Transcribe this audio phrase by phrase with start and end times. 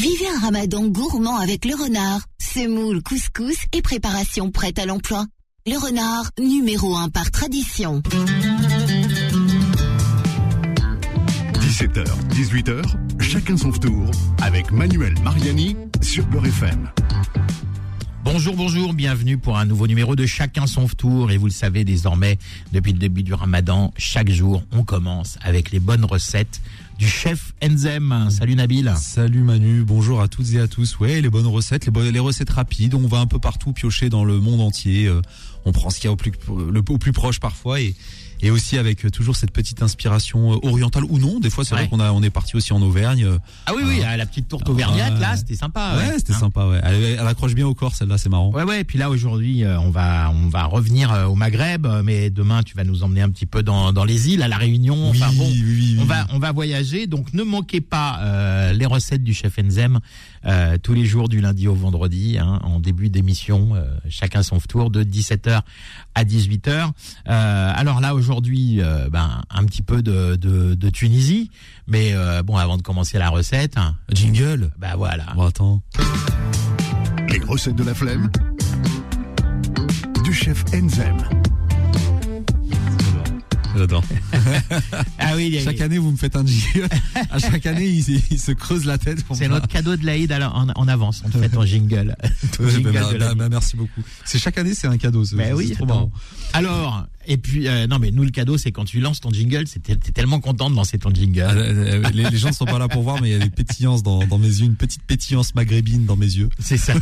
[0.00, 2.20] Vivez un ramadan gourmand avec le renard.
[2.38, 5.26] Semoule, couscous et préparation prête à l'emploi.
[5.66, 8.00] Le renard, numéro 1 par tradition.
[11.54, 12.84] 17h, 18h,
[13.18, 14.08] chacun son tour
[14.40, 16.88] avec Manuel Mariani sur Beurre FM.
[18.22, 21.32] Bonjour, bonjour, bienvenue pour un nouveau numéro de Chacun son tour.
[21.32, 22.38] Et vous le savez désormais,
[22.72, 26.60] depuis le début du ramadan, chaque jour, on commence avec les bonnes recettes
[26.98, 28.26] du chef Enzem.
[28.28, 28.92] Salut Nabil.
[28.98, 30.98] Salut Manu, bonjour à toutes et à tous.
[30.98, 32.94] Ouais, les bonnes recettes, les, bonnes, les recettes rapides.
[32.94, 35.06] On va un peu partout piocher dans le monde entier.
[35.06, 35.22] Euh,
[35.64, 37.94] on prend ce qu'il y a au plus, au plus proche parfois et
[38.40, 41.40] et aussi avec euh, toujours cette petite inspiration euh, orientale ou non.
[41.40, 43.24] Des fois, c'est vrai qu'on a on est parti aussi en Auvergne.
[43.24, 45.96] Euh, ah oui, oui, la petite tourte auvergnate là, c'était sympa.
[45.96, 46.66] Ouais, c'était hein sympa.
[46.66, 48.50] Ouais, elle, accroche bien au corps, celle-là, c'est marrant.
[48.52, 48.80] Ouais, ouais.
[48.80, 52.84] Et puis là, aujourd'hui, on va on va revenir au Maghreb, mais demain, tu vas
[52.84, 55.10] nous emmener un petit peu dans, dans les îles, à la Réunion.
[55.10, 55.50] Enfin bon,
[56.00, 57.06] on va on va voyager.
[57.06, 59.98] Donc ne manquez pas euh, les recettes du chef Enzem
[60.46, 64.58] euh, tous les jours du lundi au vendredi, hein, en début d'émission, euh, chacun son
[64.58, 65.62] tour de 17h
[66.14, 66.90] à 18h.
[67.28, 71.50] Euh, alors là aujourd'hui, ben un petit peu de, de, de Tunisie,
[71.86, 74.70] mais bon avant de commencer la recette, hein, jingle.
[74.78, 75.24] Bah voilà.
[75.34, 75.82] Bon, attends.
[77.28, 78.30] Les recettes de la flemme
[80.24, 81.47] du chef Enzem.
[83.78, 84.02] J'adore.
[85.18, 86.88] ah oui, chaque année, vous me faites un jingle.
[87.30, 89.24] À chaque année, il, se creuse la tête.
[89.34, 91.22] C'est notre cadeau de l'Aïd en, en avance.
[91.24, 92.16] On te fait ton jingle.
[92.58, 94.02] jingle bah, bah, bah, merci beaucoup.
[94.24, 95.24] C'est chaque année, c'est un cadeau.
[95.54, 96.10] Oui, trop marrant.
[96.54, 99.64] Alors, et puis, euh, non, mais nous, le cadeau, c'est quand tu lances ton jingle,
[99.68, 101.44] t'es tellement content de lancer ton jingle.
[101.46, 103.34] Ah, euh, euh, les, les, gens ne sont pas là pour voir, mais il y
[103.34, 106.48] a des pétillances dans, dans, mes yeux, une petite pétillance maghrébine dans mes yeux.
[106.58, 106.94] C'est ça.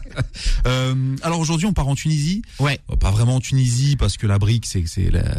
[0.66, 2.42] euh, alors aujourd'hui, on part en Tunisie.
[2.58, 2.80] Ouais.
[2.98, 4.84] Pas vraiment en Tunisie, parce que la brique, c'est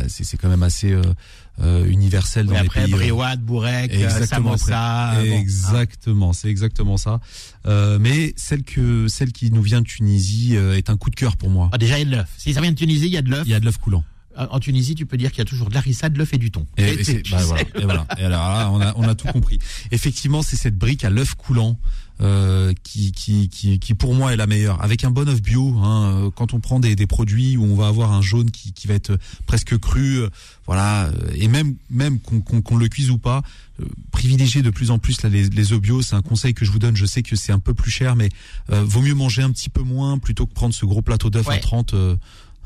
[0.07, 2.91] c'est quand même assez euh, universel dans les après, pays.
[2.91, 5.23] Briouade, Bourrec, exactement, Samosa.
[5.23, 7.19] Exactement, c'est exactement ça.
[7.65, 11.37] Euh, mais celle que celle qui nous vient de Tunisie est un coup de cœur
[11.37, 11.69] pour moi.
[11.71, 12.29] Ah, déjà il y a de l'œuf.
[12.37, 13.43] Si ça vient de Tunisie, il y a de l'œuf.
[13.45, 14.03] Il y a de l'œuf coulant
[14.37, 16.51] en Tunisie, tu peux dire qu'il y a toujours de l'arissa, de l'œuf et du
[16.51, 16.65] thon.
[16.77, 16.95] Et,
[17.29, 17.61] bah, voilà.
[17.61, 18.07] et, voilà.
[18.17, 19.59] et alors là, on a, on a tout compris.
[19.91, 21.77] Effectivement, c'est cette brique à l'œuf coulant
[22.21, 24.83] euh, qui, qui, qui, qui, pour moi est la meilleure.
[24.83, 27.75] Avec un bon œuf bio, hein, euh, quand on prend des, des produits où on
[27.75, 29.17] va avoir un jaune qui, qui va être
[29.47, 30.29] presque cru, euh,
[30.65, 33.41] voilà, euh, et même même qu'on qu'on le cuise ou pas,
[33.81, 36.01] euh, privilégier de plus en plus là, les, les œufs bio.
[36.01, 36.95] C'est un conseil que je vous donne.
[36.95, 38.29] Je sais que c'est un peu plus cher, mais
[38.69, 41.57] vaut mieux manger un petit peu moins plutôt que prendre ce gros plateau d'œuf à
[41.57, 41.95] 30.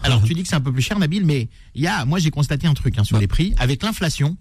[0.04, 2.20] Alors tu dis que c'est un peu plus cher, Nabil, mais il y a, moi
[2.20, 4.38] j'ai constaté un truc hein, sur les prix avec l'inflation.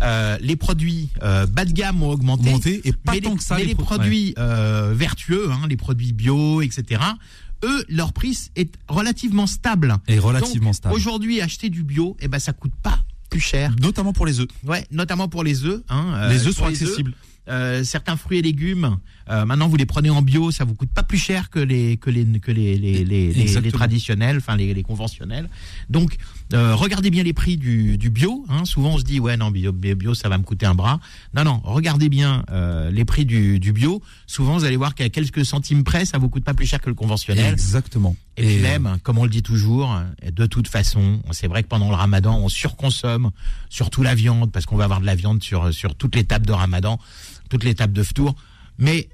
[0.00, 3.42] Euh, les produits euh, bas de gamme ont augmenté, et pas mais tant les, que
[3.42, 3.56] ça.
[3.56, 7.02] Mais les, produits euh, vertueux, hein, les produits bio, etc.
[7.64, 9.96] Eux, leur prix est relativement stable.
[10.06, 10.94] Et relativement Donc, stable.
[10.94, 13.00] Aujourd'hui, acheter du bio, eh ben ça coûte pas
[13.30, 13.74] plus cher.
[13.82, 14.48] Notamment pour les œufs.
[14.64, 15.82] Ouais, notamment pour les œufs.
[15.88, 17.14] Hein, les œufs sont accessibles.
[17.48, 18.98] Euh, certains fruits et légumes,
[19.30, 21.96] euh, maintenant vous les prenez en bio, ça vous coûte pas plus cher que les
[21.96, 25.48] que les que les les, les, les, traditionnels, enfin les, les conventionnels.
[25.88, 26.18] Donc
[26.54, 28.44] euh, regardez bien les prix du, du bio.
[28.48, 28.64] Hein.
[28.64, 31.00] Souvent on se dit ouais non bio, bio ça va me coûter un bras.
[31.34, 34.02] Non non, regardez bien euh, les prix du, du bio.
[34.26, 36.88] Souvent vous allez voir qu'à quelques centimes près ça vous coûte pas plus cher que
[36.88, 37.52] le conventionnel.
[37.52, 38.16] Exactement.
[38.36, 41.88] Et, puis même, comme on le dit toujours, de toute façon, c'est vrai que pendant
[41.88, 43.30] le Ramadan on surconsomme
[43.68, 46.46] surtout la viande parce qu'on va avoir de la viande sur sur toutes les tables
[46.46, 46.98] de Ramadan
[47.48, 48.34] toutes les tables de tour,
[48.78, 49.08] mais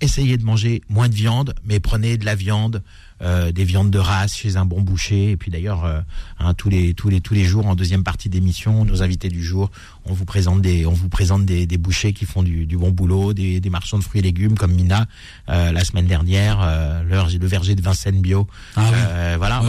[0.00, 2.82] essayez de manger moins de viande, mais prenez de la viande,
[3.24, 5.30] euh, des viandes de race chez un bon boucher.
[5.30, 6.00] Et puis d'ailleurs, euh,
[6.38, 9.42] hein, tous les tous les tous les jours en deuxième partie d'émission, nos invités du
[9.42, 9.70] jour,
[10.04, 12.90] on vous présente des on vous présente des, des bouchers qui font du, du bon
[12.90, 15.06] boulot, des, des, marchands de fruits et légumes comme Mina
[15.48, 18.46] euh, la semaine dernière, euh, le, le verger de Vincennes bio.
[18.76, 19.36] Ah oui.
[19.38, 19.62] Voilà.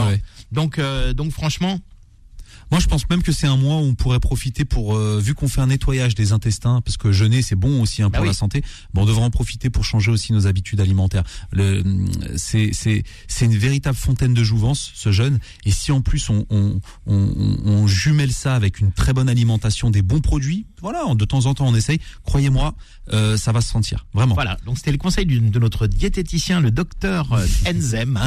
[0.52, 0.80] Donc
[1.14, 1.80] donc franchement.
[2.70, 5.34] Moi, je pense même que c'est un mois où on pourrait profiter pour, euh, vu
[5.34, 8.26] qu'on fait un nettoyage des intestins, parce que jeûner c'est bon aussi hein, pour bah
[8.26, 8.62] la santé.
[8.92, 11.24] Bon, on devrait en profiter pour changer aussi nos habitudes alimentaires.
[12.36, 13.04] C'est
[13.40, 15.38] une véritable fontaine de jouvence ce jeûne.
[15.64, 19.90] Et si en plus on on, on on jumelle ça avec une très bonne alimentation,
[19.90, 22.00] des bons produits, voilà, de temps en temps on essaye.
[22.24, 22.74] Croyez-moi,
[23.12, 24.34] euh, ça va se sentir vraiment.
[24.34, 24.56] Voilà.
[24.66, 28.18] Donc c'était le conseil de notre diététicien, le docteur euh, Enzem.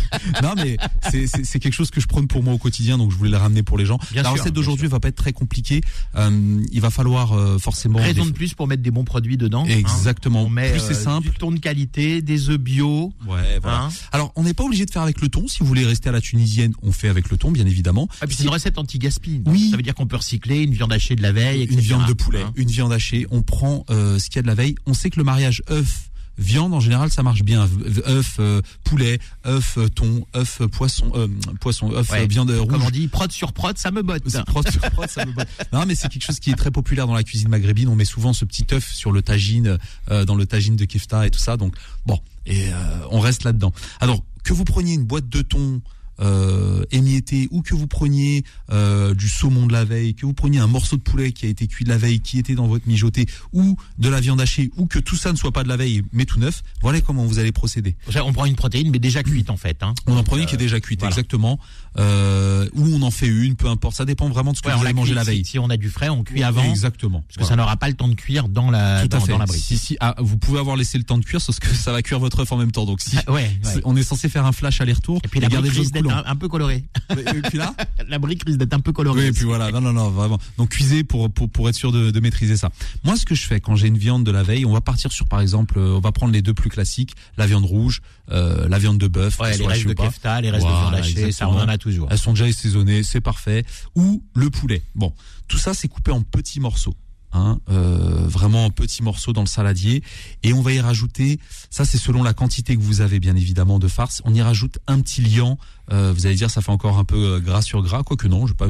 [0.42, 0.76] non mais
[1.10, 3.62] c'est quelque chose que je prône pour moi au quotidien, donc je voulais le ramener
[3.62, 5.80] pour les la recette d'aujourd'hui va pas être très compliquée.
[6.16, 9.64] Euh, il va falloir euh, forcément raison de plus pour mettre des bons produits dedans.
[9.64, 9.70] Hein.
[9.70, 10.42] Exactement.
[10.42, 11.28] On met plus c'est simple.
[11.28, 13.12] Du thon de qualité, des œufs bio.
[13.26, 13.84] Ouais, voilà.
[13.84, 13.88] Hein.
[14.12, 15.46] Alors on n'est pas obligé de faire avec le thon.
[15.48, 18.08] Si vous voulez rester à la tunisienne, on fait avec le thon, bien évidemment.
[18.20, 19.42] Ah, puis c'est une recette anti-gaspi.
[19.46, 19.70] Oui.
[19.70, 21.78] Ça veut dire qu'on peut recycler une viande hachée de la veille, etc.
[21.78, 22.52] Une viande de poulet, hein.
[22.56, 23.26] une viande hachée.
[23.30, 24.74] On prend euh, ce qu'il y a de la veille.
[24.86, 26.08] On sait que le mariage œuf
[26.38, 27.68] Viande en général ça marche bien.
[28.06, 31.26] œuf, euh, poulet, œuf, euh, thon, œuf, poisson, euh,
[31.60, 32.68] poisson, œuf, viande rouge.
[32.68, 34.22] Comme on dit, prod sur prod, ça me botte.
[34.46, 35.48] Prod sur prod, ça me botte.
[35.72, 37.88] Non mais c'est quelque chose qui est très populaire dans la cuisine maghrébine.
[37.88, 39.78] On met souvent ce petit œuf sur le tagine,
[40.08, 41.56] dans le tagine de kefta et tout ça.
[41.56, 41.74] Donc
[42.06, 42.68] bon, et
[43.10, 43.72] on reste là-dedans.
[44.00, 45.80] Alors que vous preniez une boîte de thon
[46.20, 50.58] euh, émietté ou que vous preniez euh, du saumon de la veille, que vous preniez
[50.58, 52.86] un morceau de poulet qui a été cuit de la veille, qui était dans votre
[52.88, 55.76] mijoté, ou de la viande hachée, ou que tout ça ne soit pas de la
[55.76, 57.96] veille mais tout neuf, voilà comment vous allez procéder.
[58.24, 59.82] On prend une protéine mais déjà cuite en fait.
[59.82, 59.94] Hein.
[60.06, 61.58] On en prend une qui est déjà cuite, exactement.
[61.98, 63.96] Euh, ou on en fait une, peu importe.
[63.96, 65.44] Ça dépend vraiment de ce que vous allez manger la veille.
[65.44, 66.62] Si, on a du frais, on cuit avant.
[66.62, 67.24] Exactement.
[67.26, 69.62] Parce que ça n'aura pas le temps de cuire dans la dans, la brique.
[69.62, 72.02] Si, si, ah, vous pouvez avoir laissé le temps de cuire, sauf que ça va
[72.02, 72.84] cuire votre œuf en même temps.
[72.84, 75.72] Donc si ah, ouais, on est censé faire un flash aller-retour et puis la brique
[75.72, 76.84] risque un, peu colorée.
[77.10, 77.74] Et puis là,
[78.08, 79.22] la brique risque d'être un peu colorée.
[79.22, 79.70] Oui, et puis voilà.
[79.70, 80.38] Non, non, non, vraiment.
[80.56, 82.70] Donc cuisez pour pour pour être sûr de, de maîtriser ça.
[83.04, 85.12] Moi, ce que je fais quand j'ai une viande de la veille, on va partir
[85.12, 88.68] sur par exemple, euh, on va prendre les deux plus classiques, la viande rouge, euh,
[88.68, 91.48] la viande de bœuf, ouais, les restes de kefta, les restes de viande hachée, ça
[91.48, 92.08] on en a toujours.
[92.10, 93.64] Elles sont déjà assaisonnées, c'est parfait.
[93.94, 94.82] Ou le poulet.
[94.94, 95.12] Bon,
[95.48, 96.94] tout ça c'est coupé en petits morceaux.
[97.30, 100.02] Hein, euh, vraiment en petits morceaux dans le saladier.
[100.42, 101.38] Et on va y rajouter
[101.68, 104.22] ça c'est selon la quantité que vous avez bien évidemment de farce.
[104.24, 105.58] On y rajoute un petit liant.
[105.92, 108.02] Euh, vous allez dire ça fait encore un peu euh, gras sur gras.
[108.02, 108.66] Quoique non je pas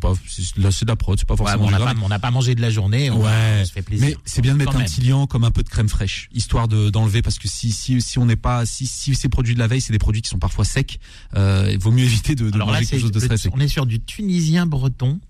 [0.00, 3.10] pas c'est de la prod c'est pas forcément on n'a pas, mangé de la journée
[3.10, 4.08] on, ouais, se fait plaisir.
[4.08, 6.66] Mais c'est bien de mettre un petit liant comme un peu de crème fraîche histoire
[6.66, 9.60] de d'enlever parce que si si si on n'est pas si si ces produits de
[9.60, 10.98] la veille c'est des produits qui sont parfois secs.
[11.36, 13.52] Il vaut mieux éviter de, de manger quelque chose de très sec.
[13.54, 15.20] on est sur du tunisien breton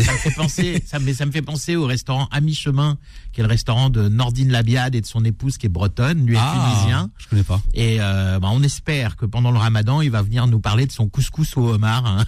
[0.00, 2.98] ça me fait penser, ça me, ça me fait penser au restaurant à mi-chemin,
[3.32, 6.36] qui est le restaurant de Nordine Labiade et de son épouse qui est bretonne, lui
[6.36, 7.10] est ah, tunisien.
[7.18, 7.60] Je connais pas.
[7.74, 10.92] Et euh, bah, on espère que pendant le Ramadan, il va venir nous parler de
[10.92, 12.06] son couscous au homard.
[12.06, 12.24] Hein.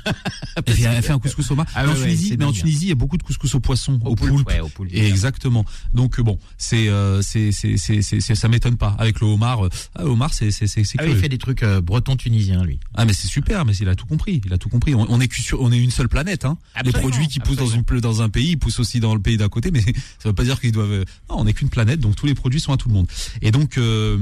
[0.79, 1.67] il a fait un couscous au homard.
[1.75, 4.15] Ah, en Tunisie, mais en Tunisie, il y a beaucoup de couscous au poisson, au,
[4.15, 4.51] poulpe.
[4.91, 5.65] et exactement.
[5.93, 8.97] Donc bon, c'est euh, c'est c'est c'est ça m'étonne pas.
[8.99, 10.85] Avec le homard, euh, ah, homard, c'est c'est c'est.
[10.99, 12.79] Ah, il fait des trucs euh, bretons tunisiens, lui.
[12.95, 14.41] Ah mais c'est super, mais il a tout compris.
[14.45, 14.95] Il a tout compris.
[14.95, 16.45] On, est on est une seule planète.
[16.45, 16.59] Hein.
[16.85, 17.85] Les produits qui poussent dans une
[18.21, 19.81] un pays, ils poussent aussi dans le pays d'à côté, mais
[20.19, 21.05] ça veut pas dire qu'ils doivent.
[21.31, 23.07] Non, on n'est qu'une planète, donc tous les produits sont à tout le monde.
[23.43, 24.19] Et donc, euh,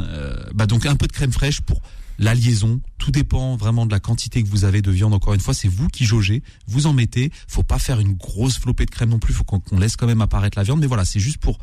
[0.00, 1.80] euh, bah donc un peu de crème fraîche pour
[2.18, 5.14] la liaison, tout dépend vraiment de la quantité que vous avez de viande.
[5.14, 7.32] Encore une fois, c'est vous qui jaugez, vous en mettez.
[7.48, 9.32] Faut pas faire une grosse flopée de crème non plus.
[9.32, 10.80] Faut qu'on laisse quand même apparaître la viande.
[10.80, 11.58] Mais voilà, c'est juste pour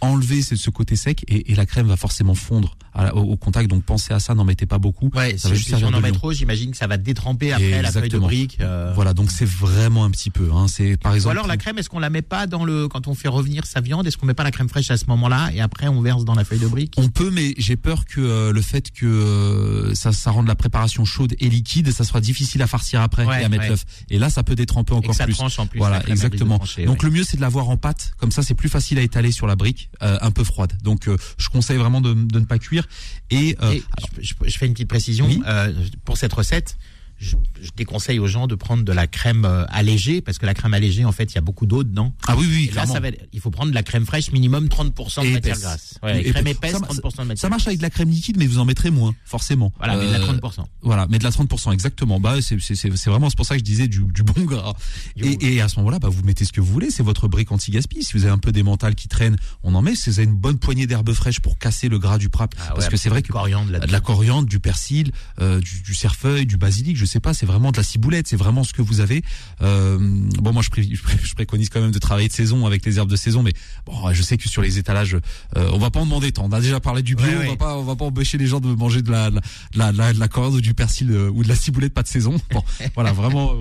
[0.00, 2.76] enlever ce, côté sec et, la crème va forcément fondre
[3.14, 3.68] au, contact.
[3.68, 5.10] Donc pensez à ça, n'en mettez pas beaucoup.
[5.14, 8.08] Ouais, ça si, on en met trop, j'imagine que ça va détremper après la feuille
[8.08, 8.58] de brique.
[8.60, 8.92] Euh.
[8.94, 10.50] Voilà, donc c'est vraiment un petit peu.
[10.52, 10.66] Hein.
[10.68, 11.36] C'est par exemple.
[11.36, 13.66] Ou alors la crème, est-ce qu'on la met pas dans le quand on fait revenir
[13.66, 16.00] sa viande, est-ce qu'on met pas la crème fraîche à ce moment-là et après on
[16.00, 16.94] verse dans la feuille de brique?
[16.96, 20.54] On peut, mais j'ai peur que euh, le fait que euh, ça, ça rende la
[20.54, 23.84] préparation chaude et liquide, ça sera difficile à farcir après et à mettre l'œuf.
[24.08, 25.34] Et là, ça peut détremper encore ça plus.
[25.34, 25.78] Tranche en plus.
[25.78, 26.60] Voilà, exactement.
[26.86, 29.32] donc le mieux c'est de l'avoir en pâte, comme ça c'est plus facile à étaler
[29.32, 30.72] sur la brique, un peu froide.
[30.82, 31.08] Donc
[31.38, 32.86] je conseille vraiment de, de ne pas cuire.
[33.30, 33.78] Et euh,
[34.20, 35.28] je, fais une petite précision.
[35.46, 35.72] Euh,
[36.04, 36.76] pour cette recette
[37.20, 37.36] je,
[37.76, 41.04] déconseille aux gens de prendre de la crème euh, allégée parce que la crème allégée
[41.04, 42.14] en fait il y a beaucoup d'eau dedans.
[42.26, 42.70] Ah oui oui.
[42.74, 45.98] là ça va, il faut prendre de la crème fraîche minimum 30% de matière grasse.
[46.02, 47.38] Ouais, crème épaisse 30% de matière.
[47.38, 49.72] Ça marche avec de la crème liquide mais vous en mettrez moins forcément.
[49.78, 50.60] Voilà mais de la 30%.
[50.60, 52.18] Euh, voilà mais de la 30% exactement.
[52.18, 54.72] Bah c'est c'est vraiment c'est pour ça que je disais du, du bon gras.
[55.16, 57.52] et, et, à ce moment-là bah vous mettez ce que vous voulez c'est votre brique
[57.52, 58.02] anti gaspi.
[58.02, 59.94] Si vous avez un peu des mentales qui traînent on en met.
[59.94, 62.72] Si vous avez une bonne poignée d'herbes fraîches pour casser le gras du prat ah
[62.74, 66.46] parce que c'est vrai que coriandre, de la coriandre, du persil, euh, du, du cerfeuil,
[66.46, 69.00] du basilic, je sais pas, c'est vraiment de la ciboulette, c'est vraiment ce que vous
[69.00, 69.22] avez.
[69.62, 73.10] Euh, bon, moi, je, je, préconise quand même de travailler de saison avec les herbes
[73.10, 73.52] de saison, mais
[73.86, 75.14] bon, je sais que sur les étalages,
[75.56, 76.46] euh, on va pas en demander tant.
[76.46, 78.60] On a déjà parlé du bio, on va pas, on va pas empêcher les gens
[78.60, 79.40] de manger de la, de
[79.74, 82.02] la, de la, de la coriandre ou du persil euh, ou de la ciboulette pas
[82.02, 82.36] de saison.
[82.52, 82.62] Bon,
[82.94, 83.52] voilà, vraiment,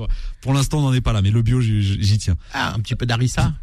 [0.41, 2.35] pour l'instant, on n'en est pas là, mais le bio, j'y tiens.
[2.53, 3.53] Ah, un petit peu d'harissa.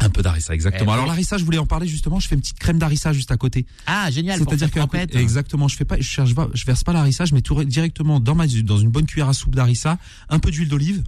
[0.00, 0.90] Un peu d'harissa, exactement.
[0.90, 2.20] Eh Alors l'harissa, je voulais en parler justement.
[2.20, 3.66] Je fais une petite crème d'harissa juste à côté.
[3.86, 4.38] Ah génial.
[4.38, 7.40] C'est-à-dire que exactement, je fais pas, je cherche pas, je verse pas l'harissa, je mets
[7.40, 9.98] tout directement dans ma dans une bonne cuillère à soupe d'harissa,
[10.28, 11.02] un peu d'huile d'olive.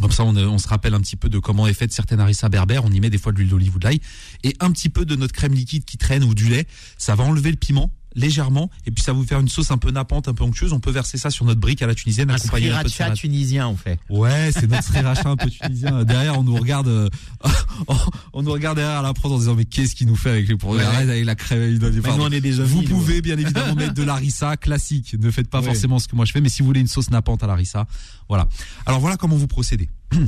[0.00, 2.48] Comme ça, on, on, se rappelle un petit peu de comment est faite certaines harissa
[2.48, 2.86] berbères.
[2.86, 4.00] On y met des fois de l'huile d'olive ou de l'ail.
[4.44, 6.66] Et un petit peu de notre crème liquide qui traîne ou du lait.
[6.96, 9.90] Ça va enlever le piment légèrement et puis ça vous faire une sauce un peu
[9.90, 10.72] nappante, un peu onctueuse.
[10.72, 13.14] On peut verser ça sur notre brique à la tunisienne, un accompagné un peu de
[13.14, 13.98] tunisien, on fait.
[14.08, 16.04] Ouais, c'est notre sriracha un peu tunisien.
[16.04, 17.08] Derrière, on nous regarde, euh,
[18.32, 20.56] on nous regarde derrière la prod en disant mais qu'est-ce qu'il nous fait avec les
[20.56, 20.84] produits?
[20.84, 21.78] Avec la crème.
[21.78, 25.16] nous, on est des vous pouvez bien évidemment mettre de l'arissa classique.
[25.18, 27.10] Ne faites pas forcément ce que moi je fais, mais si vous voulez une sauce
[27.10, 27.86] nappante à l'arissa,
[28.28, 28.48] voilà.
[28.86, 29.88] Alors voilà comment vous procédez.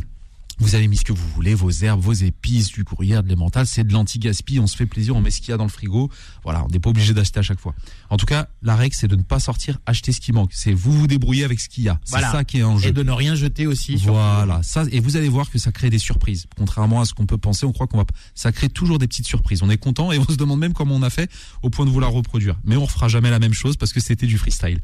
[0.59, 3.67] Vous avez mis ce que vous voulez, vos herbes, vos épices, du gruyère, de l'emmental,
[3.67, 5.71] c'est de l'anti-gaspi, on se fait plaisir, on met ce qu'il y a dans le
[5.71, 6.11] frigo.
[6.45, 7.75] Voilà, on n'est pas obligé d'acheter à chaque fois.
[8.11, 10.51] En tout cas, la règle, c'est de ne pas sortir acheter ce qui manque.
[10.53, 11.99] C'est vous vous débrouillez avec ce qu'il y a.
[12.05, 12.31] C'est Voilà.
[12.33, 12.89] ça qui est en jeu.
[12.89, 13.97] Et de ne rien jeter aussi.
[13.97, 16.47] Voilà, ça et vous allez voir que ça crée des surprises.
[16.57, 18.05] Contrairement à ce qu'on peut penser, on croit qu'on va
[18.35, 19.63] ça crée toujours des petites surprises.
[19.63, 21.31] On est content et on se demande même comment on a fait
[21.63, 22.59] au point de vouloir reproduire.
[22.65, 24.81] Mais on refera jamais la même chose parce que c'était du freestyle.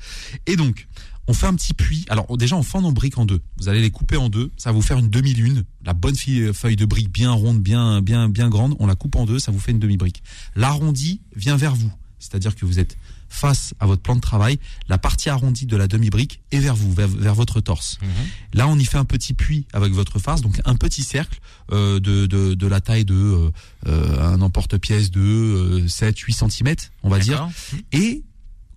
[0.47, 0.87] Et donc,
[1.29, 2.05] on fait un petit puits.
[2.09, 3.41] Alors déjà, on fend nos briques en deux.
[3.59, 4.51] Vous allez les couper en deux.
[4.57, 5.65] Ça va vous faire une demi-lune.
[5.85, 8.75] La bonne fi- feuille de brique bien ronde, bien bien bien grande.
[8.81, 9.39] On la coupe en deux.
[9.39, 10.23] Ça vous fait une demi-brique.
[10.57, 11.93] L'arrondi vient vers vous.
[12.19, 12.97] C'est-à-dire que vous êtes
[13.29, 14.59] face à votre plan de travail.
[14.89, 17.99] La partie arrondie de la demi-brique est vers vous, vers, vers votre torse.
[18.55, 21.39] Là, on y fait un petit puits avec votre farce, donc un petit cercle
[21.73, 23.51] euh, de, de, de la taille de euh,
[23.87, 27.49] euh, un emporte-pièce de euh, 7-8 cm, on va dire.
[27.93, 28.25] Et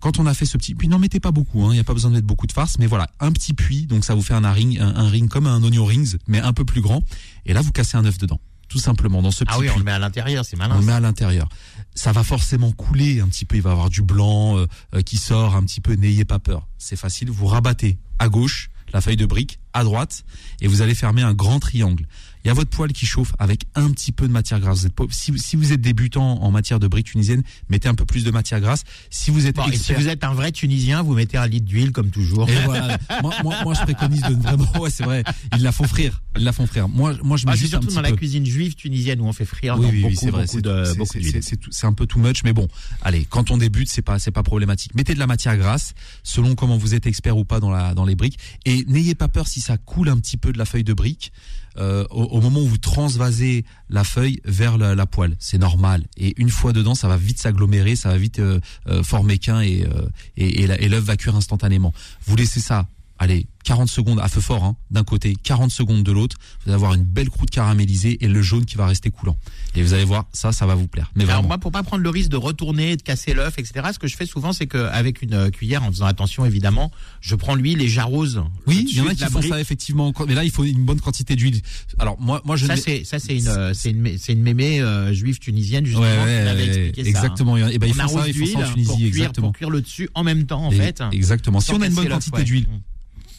[0.02, 1.84] quand on a fait ce petit puits, n'en mettez pas beaucoup, hein, il n'y a
[1.84, 4.20] pas besoin de mettre beaucoup de farce, mais voilà, un petit puits, donc ça vous
[4.22, 7.02] fait un ring, un, un ring comme un oignon rings, mais un peu plus grand.
[7.46, 9.72] Et là, vous cassez un œuf dedans, tout simplement, dans ce petit Ah oui, on
[9.72, 9.78] puits.
[9.78, 10.76] le met à l'intérieur, c'est On malin.
[10.78, 11.48] le met à l'intérieur.
[11.94, 13.56] Ça va forcément couler un petit peu.
[13.56, 15.92] Il va y avoir du blanc euh, euh, qui sort un petit peu.
[15.94, 16.66] N'ayez pas peur.
[16.78, 17.30] C'est facile.
[17.30, 20.22] Vous rabattez à gauche la feuille de brique, à droite,
[20.60, 22.06] et vous allez fermer un grand triangle.
[22.44, 24.80] Il y a votre poêle qui chauffe avec un petit peu de matière grasse.
[24.80, 27.94] Vous êtes pas- si, si vous êtes débutant en matière de briques tunisiennes, mettez un
[27.94, 28.82] peu plus de matière grasse.
[29.10, 31.46] Si vous êtes Bon, et si expert, vous êtes un vrai Tunisien, vous mettez un
[31.46, 32.48] litre d'huile comme toujours.
[32.50, 32.98] et voilà.
[33.22, 34.66] moi, moi, moi, je préconise de vraiment.
[34.82, 35.22] Ouais, c'est vrai.
[35.56, 36.20] Ils la font frire.
[36.36, 36.88] Ils la font frire.
[36.88, 39.24] Moi, moi, je mets Ah, juste un surtout petit dans la cuisine juive tunisienne où
[39.26, 40.42] on fait frire Oui, oui, oui, beaucoup, c'est vrai.
[40.42, 42.66] beaucoup C'est de beaucoup c'est un peu too much, mais bon.
[43.02, 44.94] Allez, quand on débute, c'est pas, c'est pas problématique.
[44.94, 45.94] Mettez de la matière grasse,
[46.24, 49.28] selon comment vous êtes expert ou pas dans la, dans les briques, et n'ayez pas
[49.28, 51.32] peur si ça coule un petit peu de la feuille de brique.
[51.78, 56.04] Euh, au, au moment où vous transvasez la feuille vers la, la poêle, c'est normal.
[56.16, 59.60] Et une fois dedans, ça va vite s'agglomérer, ça va vite euh, euh, former qu'un
[59.60, 61.92] et, euh, et, et l'œuf va cuire instantanément.
[62.26, 62.86] Vous laissez ça,
[63.22, 66.36] allez, 40 secondes à feu fort, hein, d'un côté, 40 secondes de l'autre.
[66.64, 69.36] Vous allez avoir une belle croûte caramélisée et le jaune qui va rester coulant.
[69.76, 71.12] Et vous allez voir, ça, ça va vous plaire.
[71.14, 71.48] Mais Alors vraiment.
[71.48, 74.16] moi, pour pas prendre le risque de retourner, de casser l'œuf, etc., ce que je
[74.16, 77.88] fais souvent, c'est qu'avec une euh, cuillère, en faisant attention évidemment, je prends l'huile et
[77.88, 78.42] j'arrose.
[78.66, 81.00] Oui, il y en a qui font ça effectivement, mais là il faut une bonne
[81.00, 81.60] quantité d'huile.
[81.98, 84.80] Alors moi, moi je Ça c'est ça c'est une euh, c'est une c'est une mémé
[84.80, 87.56] euh, juive tunisienne justement Ouais, ouais, expliqué exactement.
[87.56, 88.08] Et ben ils ça.
[88.08, 89.46] font On ça, arrose ils font ça en Tunisie, pour cuire, exactement.
[89.48, 91.02] pour cuire le dessus en même temps en Et- fait.
[91.12, 91.60] Exactement.
[91.60, 92.66] Si on a une bonne quantité d'huile,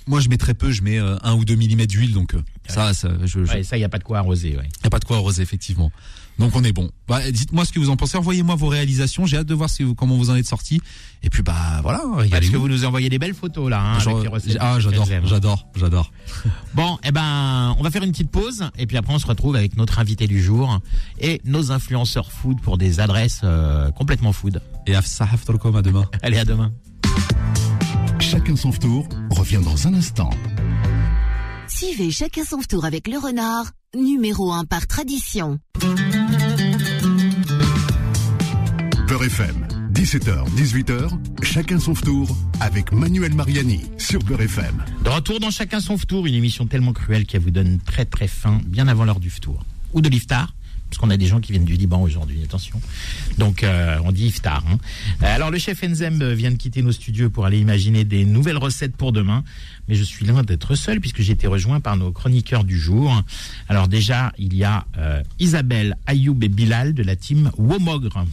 [0.07, 2.41] moi je mets très peu, je mets euh, un ou deux millimètres d'huile, donc euh,
[2.67, 4.55] ça, ça, je, je- Ouais, ça, il y a pas de quoi arroser.
[4.57, 4.67] Ouais.
[4.83, 5.91] y a pas de quoi arroser effectivement.
[6.39, 6.89] Donc on est bon.
[7.07, 8.17] Bah, dites-moi ce que vous en pensez.
[8.17, 9.27] Envoyez-moi vos réalisations.
[9.27, 10.81] J'ai hâte de voir si vous- comment vous en êtes sortis.
[11.21, 14.13] Et puis bah voilà, Parce que vous nous envoyez des belles photos là, hein, Genre,
[14.17, 14.57] avec les recettes.
[14.59, 16.11] ah j'adore, j'adore, j'adore.
[16.73, 19.55] Bon, eh ben, on va faire une petite pause et puis après on se retrouve
[19.55, 20.79] avec notre invité du jour
[21.19, 24.59] et nos influenceurs food pour des adresses euh, complètement food.
[24.87, 25.01] Et à
[25.83, 26.09] demain.
[26.23, 26.71] Allez, à demain.
[28.19, 29.07] Chacun son tour
[29.43, 30.29] revient dans un instant.
[31.67, 35.59] Suivez chacun son tour avec le renard, numéro 1 par tradition.
[39.05, 42.29] Beurre FM, 17h, 18h, chacun son tour
[42.61, 44.81] avec Manuel Mariani sur Beurre FM.
[45.03, 48.29] De retour dans Chacun son tour, une émission tellement cruelle qu'elle vous donne très très
[48.29, 50.53] faim bien avant l'heure du tour ou de l'iftar.
[50.93, 52.79] Parce qu'on a des gens qui viennent du Liban aujourd'hui, attention.
[53.39, 54.63] Donc euh, on dit iftar.
[54.69, 54.77] hein.
[55.23, 58.25] Euh, Alors le chef Enzem euh, vient de quitter nos studios pour aller imaginer des
[58.25, 59.43] nouvelles recettes pour demain.
[59.87, 63.23] Mais je suis loin d'être seul puisque j'ai été rejoint par nos chroniqueurs du jour.
[63.69, 64.85] Alors déjà, il y a
[65.39, 68.23] Isabelle, Ayoub et Bilal de la team Womogre.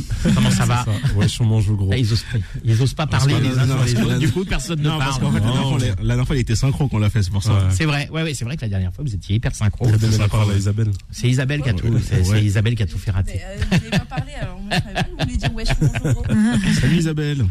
[0.34, 0.84] Comment ça va
[1.16, 1.90] Ouais, je mange au gros.
[1.92, 4.18] Ah, ils, osent, pas- ils osent pas parler les uns sur les autres.
[4.18, 5.32] Du coup, personne ne Non, parce parle.
[5.32, 7.30] qu'en fait, la dernière, fois, la dernière fois, il était synchro qu'on l'a fait, c'est
[7.30, 7.52] pour ça.
[7.52, 7.58] Ouais.
[7.70, 9.86] C'est vrai, ouais, ouais, c'est vrai que la dernière fois vous étiez hyper synchro.
[9.86, 10.90] À Isabelle.
[11.10, 12.44] C'est Isabelle qui a tout, c'est, c'est Ouais.
[12.44, 13.40] Isabelle qui a tout fait rater.
[13.44, 14.76] Euh, vous n'avez pas parlé, alors moi
[15.18, 15.68] je voulez dire wesh,
[16.02, 16.24] bonjour.
[16.80, 17.46] Salut Isabelle.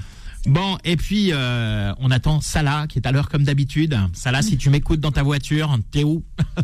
[0.47, 3.97] Bon, et puis euh, on attend Salah qui est à l'heure comme d'habitude.
[4.13, 6.23] Salah, si tu m'écoutes dans ta voiture, t'es où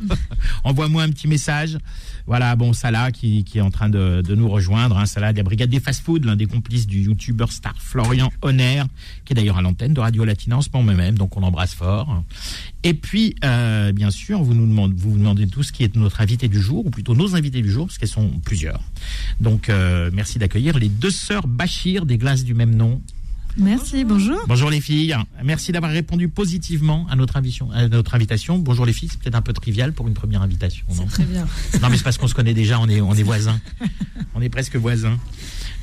[0.64, 1.78] Envoie-moi un petit message.
[2.26, 4.98] Voilà, bon, Salah qui, qui est en train de, de nous rejoindre.
[4.98, 8.84] Hein, Salah de la brigade des fast-food, l'un des complices du youtubeur star Florian Honner,
[9.26, 11.74] qui est d'ailleurs à l'antenne de Radio Latina en ce moment même, donc on l'embrasse
[11.74, 12.24] fort.
[12.84, 16.22] Et puis, euh, bien sûr, vous nous demandez, vous vous demandez tous qui est notre
[16.22, 18.82] invité du jour, ou plutôt nos invités du jour, parce qu'elles sont plusieurs.
[19.40, 23.02] Donc, euh, merci d'accueillir les deux sœurs Bachir des glaces du même nom.
[23.58, 24.40] Merci, bonjour.
[24.48, 28.60] Bonjour les filles, merci d'avoir répondu positivement à notre, invitation, à notre invitation.
[28.60, 30.86] Bonjour les filles, c'est peut-être un peu trivial pour une première invitation.
[30.90, 31.48] Non, C'est très bien.
[31.82, 33.60] non mais c'est parce qu'on se connaît déjà, on est, on est voisins.
[34.36, 35.18] on est presque voisins.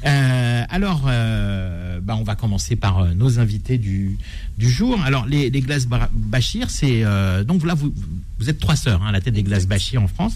[0.06, 4.18] Euh, alors, euh, bah, on va commencer par euh, nos invités du,
[4.58, 5.00] du jour.
[5.02, 7.04] Alors, les, les glaces Bachir, c'est
[7.44, 7.92] donc là vous,
[8.38, 10.34] vous êtes trois sœurs hein, à la tête des glaces Bachir en France,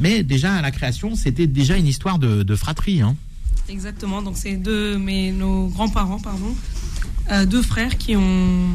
[0.00, 3.00] mais déjà à la création, c'était déjà une histoire de, de fratrie.
[3.00, 3.16] Hein.
[3.70, 6.54] Exactement, donc c'est deux, mais nos grands-parents, pardon,
[7.30, 8.68] euh, deux frères qui ont,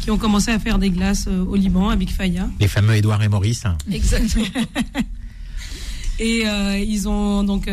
[0.00, 2.48] qui ont commencé à faire des glaces euh, au Liban, à Big Faya.
[2.58, 3.66] Les fameux Édouard et Maurice.
[3.66, 3.76] hein.
[3.92, 4.46] Exactement.
[6.18, 7.66] Et euh, ils ont donc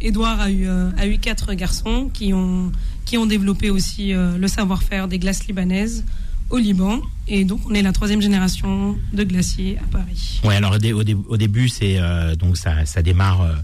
[0.00, 2.72] Edouard a eu a eu quatre garçons qui ont
[3.04, 6.04] qui ont développé aussi le savoir-faire des glaces libanaises
[6.50, 7.00] au Liban.
[7.28, 10.40] Et donc on est la troisième génération de glaciers à Paris.
[10.42, 13.54] Ouais, alors au, au dé- au début, c'est euh, donc ça, ça démarre euh,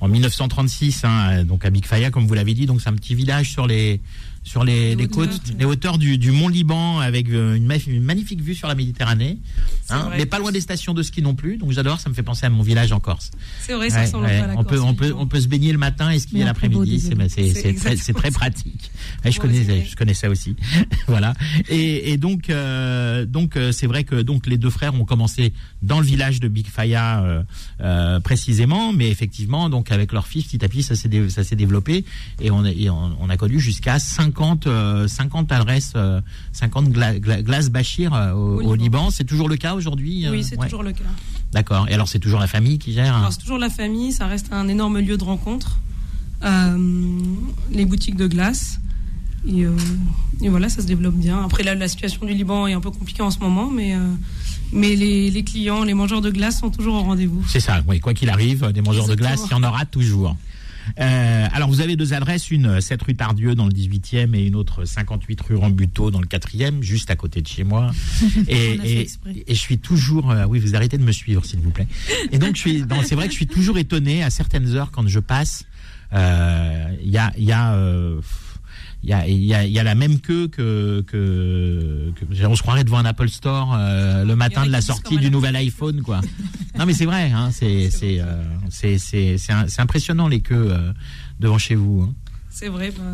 [0.00, 2.66] en 1936, hein, donc à Big Faya, comme vous l'avez dit.
[2.66, 4.00] Donc c'est un petit village sur les
[4.42, 8.02] sur les, Les côtes, les hauteurs du, du Mont Liban, avec euh, une, ma- une
[8.02, 9.38] magnifique vue sur la Méditerranée,
[9.90, 11.56] hein, mais pas loin des stations de ski non plus.
[11.58, 13.30] Donc j'adore, ça me fait penser à mon village en Corse.
[13.60, 15.72] C'est vrai, ça Ouais, ouais, à la on peut on peut on peut se baigner
[15.72, 17.00] le matin et skier l'après-midi.
[17.00, 17.50] C'est désolé.
[17.52, 18.90] c'est très très pratique.
[19.24, 20.56] Ouais, je connais je connais ça aussi.
[21.06, 21.34] voilà.
[21.68, 25.52] Et, et donc euh, donc euh, c'est vrai que donc les deux frères ont commencé
[25.82, 27.42] dans le village de Big Faya euh,
[27.82, 32.04] euh, précisément, mais effectivement donc avec leur fils petit à petit ça s'est développé
[32.40, 33.98] et on a, et on, on a connu jusqu'à
[34.30, 36.20] 50 euh, 50 adresses euh,
[36.52, 38.74] 50 gla, gla- glaces Bachir euh, au, Liban.
[38.74, 39.10] Liban.
[39.10, 40.26] C'est toujours le cas aujourd'hui.
[40.26, 40.66] euh, Oui, c'est ouais.
[40.66, 41.04] toujours le cas.
[41.52, 41.86] D'accord.
[41.88, 43.14] Et alors c'est toujours la famille qui gère.
[43.16, 45.78] hein c'est toujours la famille, ça reste un énorme lieu de rencontre.
[46.44, 46.78] Euh,
[47.72, 48.80] les boutiques de glace.
[49.46, 49.74] Et, euh,
[50.42, 51.42] et voilà, ça se développe bien.
[51.44, 53.98] Après là, la situation du Liban est un peu compliquée en ce moment, mais, euh,
[54.72, 57.42] mais les, les clients, les mangeurs de glace sont toujours au rendez-vous.
[57.48, 60.36] C'est ça, oui, quoi qu'il arrive, des mangeurs de glace, il y en aura toujours.
[60.98, 64.46] Euh, alors vous avez deux adresses, une euh, 7 rue Tardieu dans le 18e et
[64.46, 67.90] une autre 58 rue Rambuteau dans le 4e, juste à côté de chez moi.
[68.48, 69.08] Et, et,
[69.46, 71.86] et je suis toujours, euh, oui, vous arrêtez de me suivre s'il vous plaît.
[72.32, 75.06] Et donc je suis, c'est vrai que je suis toujours étonné à certaines heures quand
[75.08, 75.64] je passe.
[76.12, 78.20] euh, Il y a, y a, euh,
[79.02, 82.46] il y a, il y, a, il y a la même queue que, que, que-
[82.46, 85.56] on se croirait devant un Apple Store euh, le matin de la sortie du nouvel
[85.56, 86.20] iPhone, quoi.
[86.78, 90.40] Non, mais c'est vrai, hein, c'est c'est euh, c'est c'est c'est un- c'est impressionnant les
[90.40, 90.92] queues euh,
[91.38, 92.02] devant chez vous.
[92.08, 92.14] hein.
[92.50, 93.04] C'est vrai, bah,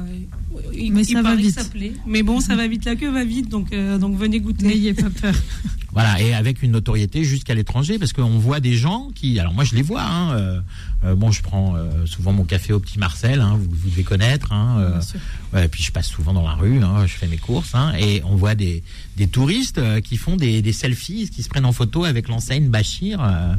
[0.72, 1.54] il, Mais il ça va vite.
[1.54, 1.62] ça.
[2.06, 4.66] Mais bon, ça va vite, la queue va vite, donc, euh, donc venez goûter.
[4.66, 5.34] N'ayez pas peur.
[5.92, 9.64] Voilà, et avec une notoriété jusqu'à l'étranger, parce qu'on voit des gens qui, alors moi
[9.64, 10.60] je les vois, hein, euh,
[11.06, 14.02] euh, bon je prends euh, souvent mon café au Petit Marcel, hein, vous, vous devez
[14.02, 15.20] connaître, hein, euh, Bien sûr.
[15.54, 18.20] ouais, puis je passe souvent dans la rue, hein, je fais mes courses, hein, et
[18.26, 18.82] on voit des,
[19.16, 22.68] des touristes euh, qui font des, des selfies, qui se prennent en photo avec l'enseigne
[22.68, 23.54] Bachir, euh,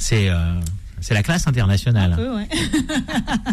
[0.00, 0.58] c'est euh,
[1.02, 2.12] c'est la classe internationale.
[2.12, 2.48] Un peu, ouais.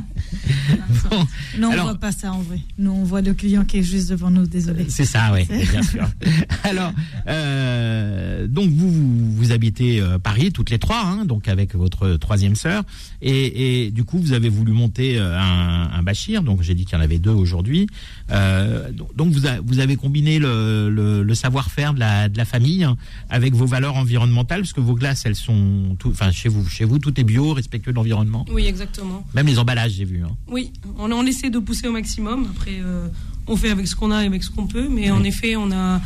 [1.09, 1.25] Bon,
[1.59, 2.59] Non, Alors- on voit pas ça en vrai.
[2.77, 4.85] Nous, on voit le client qui est juste devant nous, désolé.
[4.89, 6.07] C'est ça, oui, bien sûr.
[6.63, 6.91] Alors,
[7.27, 12.13] euh, donc vous, vous, vous habitez euh, Paris toutes les trois, hein, donc avec votre
[12.17, 12.83] troisième sœur,
[13.21, 16.85] et, et du coup vous avez voulu monter euh, un, un Bachir, donc j'ai dit
[16.85, 17.87] qu'il y en avait deux aujourd'hui.
[18.31, 22.45] Euh, donc vous, a- vous avez combiné le, le, le savoir-faire de la, de la
[22.45, 22.97] famille hein,
[23.29, 26.99] avec vos valeurs environnementales, parce que vos glaces, elles sont, enfin chez vous, chez vous
[26.99, 29.23] tout est bio, respectueux de l'environnement, Oui, exactement.
[29.33, 30.23] même les emballages, j'ai vu.
[30.23, 30.35] Hein.
[30.47, 32.47] Oui, on, on essaie de pousser au maximum.
[32.51, 33.07] Après, euh,
[33.47, 34.87] on fait avec ce qu'on a et avec ce qu'on peut.
[34.89, 36.01] Mais en effet, on a,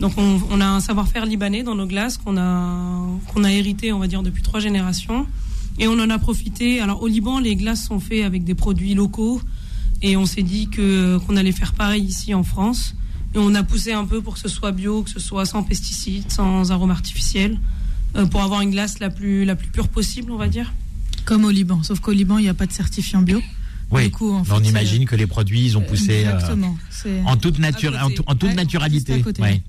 [0.00, 3.92] donc on, on a un savoir-faire libanais dans nos glaces qu'on a, qu'on a hérité,
[3.92, 5.26] on va dire, depuis trois générations.
[5.78, 6.80] Et on en a profité.
[6.80, 9.40] Alors, au Liban, les glaces sont faites avec des produits locaux.
[10.02, 12.94] Et on s'est dit que, qu'on allait faire pareil ici en France.
[13.34, 15.64] Et on a poussé un peu pour que ce soit bio, que ce soit sans
[15.64, 17.56] pesticides, sans arômes artificiels, euh,
[18.30, 20.72] pour avoir une glace la plus, la plus pure possible, on va dire.
[21.24, 21.82] Comme au Liban.
[21.82, 23.40] Sauf qu'au Liban, il n'y a pas de certifiant bio.
[23.90, 26.24] Oui, Du coup, en on fait, imagine que les produits, ils ont poussé.
[26.26, 26.76] euh, Exactement.
[26.90, 28.14] C'est- en toute nature, en, côté.
[28.16, 29.22] tout- en toute Ouais, naturalité.
[29.38, 29.62] ouais.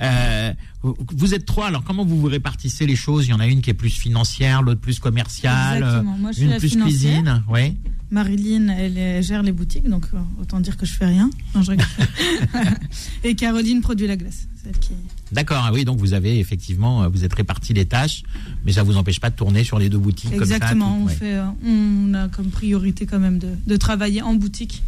[0.00, 3.26] Euh, vous- êtes trois, alors comment vous vous répartissez les choses?
[3.26, 6.16] Il y en a une qui est plus financière, l'autre plus commerciale, Exactement.
[6.18, 6.86] Moi, je une plus financière.
[7.22, 7.42] cuisine.
[7.48, 7.74] Ouais.
[8.10, 11.28] Marilyn, elle, gère les boutiques, donc euh, autant dire que je fais rien.
[11.54, 11.72] Non, je.
[13.24, 14.46] Et Caroline produit la glace.
[14.62, 14.92] Celle qui...
[15.32, 18.22] D'accord, ah oui, donc vous avez effectivement, euh, vous êtes répartis les tâches,
[18.64, 20.92] mais ça vous empêche pas de tourner sur les deux boutiques Exactement.
[20.92, 21.14] comme on, ça.
[21.14, 21.28] tout- ouais.
[21.30, 24.82] fait, euh, on a comme priorité quand même de, de travailler en boutique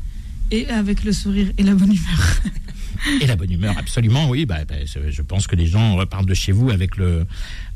[0.51, 2.41] et avec le sourire et la bonne humeur.
[3.21, 4.45] Et la bonne humeur, absolument, oui.
[4.45, 7.27] Bah, bah, je pense que les gens repartent de chez vous avec le,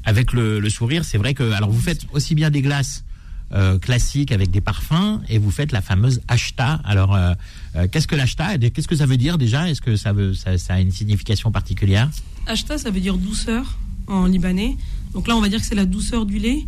[0.05, 1.05] avec le, le sourire.
[1.05, 3.05] C'est vrai que, alors vous faites aussi bien des glaces
[3.53, 6.81] euh, classiques avec des parfums et vous faites la fameuse ashta.
[6.85, 7.35] Alors, euh,
[7.77, 9.68] euh, qu'est-ce que l'ashta Qu'est-ce que ça veut dire déjà?
[9.70, 12.09] Est-ce que ça, veut, ça, ça a une signification particulière?
[12.46, 14.76] Ashta, ça veut dire douceur en libanais.
[15.14, 16.66] Donc là, on va dire que c'est la douceur du lait,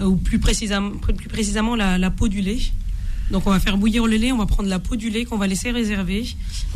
[0.00, 2.60] euh, ou plus précisément, plus précisément la, la peau du lait.
[3.30, 5.38] Donc on va faire bouillir le lait, on va prendre la peau du lait qu'on
[5.38, 6.26] va laisser réserver.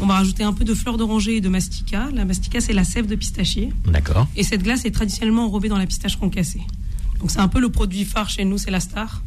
[0.00, 2.08] On va rajouter un peu de fleur d'oranger et de mastica.
[2.12, 3.72] La mastica, c'est la sève de pistachier.
[3.86, 4.28] D'accord.
[4.36, 6.62] Et cette glace est traditionnellement enrobée dans la pistache concassée.
[7.18, 9.22] Donc c'est un peu le produit phare chez nous, c'est la star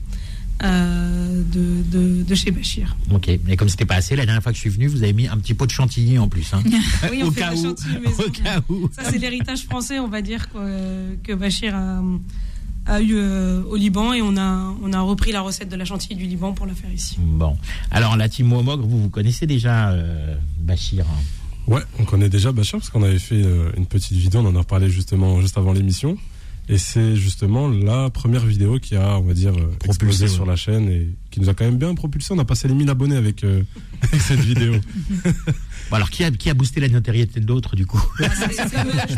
[0.63, 2.95] euh, de, de, de chez Bachir.
[3.11, 3.27] Ok.
[3.29, 5.27] Et comme c'était pas assez, la dernière fois que je suis venu, vous avez mis
[5.27, 6.53] un petit pot de chantilly en plus.
[6.53, 6.63] Hein.
[7.11, 8.89] Oui, on au, fait cas la où, au cas où.
[8.91, 10.65] Ça, c'est l'héritage français, on va dire, quoi,
[11.23, 12.01] que Bachir a,
[12.87, 15.85] a eu euh, au Liban et on a, on a repris la recette de la
[15.85, 17.17] chantilly du Liban pour la faire ici.
[17.19, 17.57] Bon.
[17.91, 21.23] Alors, la team Momogre, vous, vous connaissez déjà euh, Bachir hein?
[21.67, 24.55] Ouais, on connaît déjà Bachar parce qu'on avait fait euh, une petite vidéo, on en
[24.55, 26.17] a parlé justement juste avant l'émission.
[26.69, 30.29] Et c'est justement la première vidéo qui a, on va dire, euh, Propulsé, explosé ouais.
[30.31, 32.33] sur la chaîne et qui nous a quand même bien propulsé.
[32.33, 33.63] On a passé les 1000 abonnés avec, euh,
[34.03, 34.73] avec cette vidéo.
[35.89, 38.03] Bon, alors, qui a, qui a boosté la notoriété de l'autre, du coup?
[38.19, 38.27] C'est eux,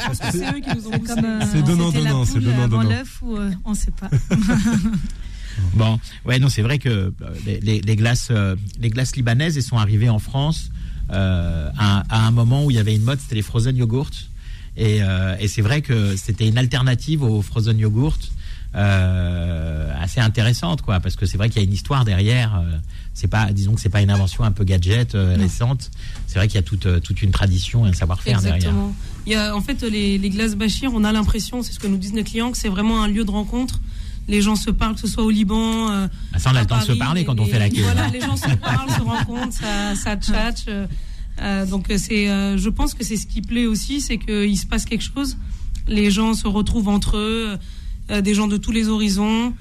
[0.05, 1.15] pense que c'est eux qui nous ont boosté.
[1.15, 4.09] comme euh, C'est donnant, c'était la donnant, c'est donnant, l'œuf ou euh, on sait pas.
[5.73, 7.11] Bon, ouais, non, c'est vrai que euh,
[7.45, 10.69] les, les- les glaces, euh, les glaces libanaises, elles sont arrivées en France
[11.11, 14.11] euh, à, à un moment où il y avait une mode, c'était les frozen yogurts.
[14.77, 18.17] Et, euh, et c'est vrai que c'était une alternative aux frozen yogurts
[18.75, 22.55] euh, assez intéressante, quoi, parce que c'est vrai qu'il y a une histoire derrière.
[22.55, 22.77] euh,
[23.13, 25.91] c'est pas, disons que c'est pas une invention un peu gadget euh, récente.
[26.27, 28.73] C'est vrai qu'il y a toute, toute une tradition et un savoir-faire derrière.
[29.25, 31.87] Il y a, en fait, les, les glaces Bachir, on a l'impression, c'est ce que
[31.87, 33.79] nous disent nos clients, que c'est vraiment un lieu de rencontre.
[34.27, 35.89] Les gens se parlent, que ce soit au Liban.
[35.91, 37.81] euh, Ah, ça, on a le temps de se parler quand on fait la queue.
[37.81, 40.65] Voilà, les gens se parlent, se rencontrent, ça, ça tchatche.
[40.67, 40.85] euh,
[41.41, 44.57] euh, donc, euh, c'est, euh, je pense que c'est ce qui plaît aussi, c'est qu'il
[44.57, 45.37] se passe quelque chose.
[45.87, 47.57] Les gens se retrouvent entre eux,
[48.11, 49.53] euh, des gens de tous les horizons.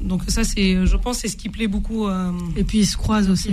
[0.00, 2.06] Donc, ça, c'est, je pense, c'est ce qui plaît beaucoup.
[2.56, 3.50] Et puis ils se croisent aussi.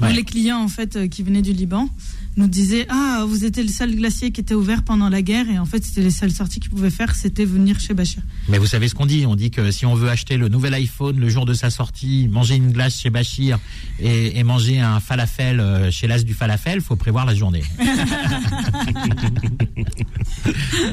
[0.00, 0.12] Ouais.
[0.14, 1.88] les clients en fait euh, qui venaient du Liban
[2.36, 5.58] nous disaient ah vous étiez le seul glacier qui était ouvert pendant la guerre et
[5.58, 8.22] en fait c'était les seules sorties qu'ils pouvaient faire c'était venir chez Bachir.
[8.48, 10.74] Mais vous savez ce qu'on dit On dit que si on veut acheter le nouvel
[10.74, 13.58] iPhone le jour de sa sortie, manger une glace chez Bachir
[13.98, 17.62] et, et manger un falafel euh, chez l'As du falafel, faut prévoir la journée.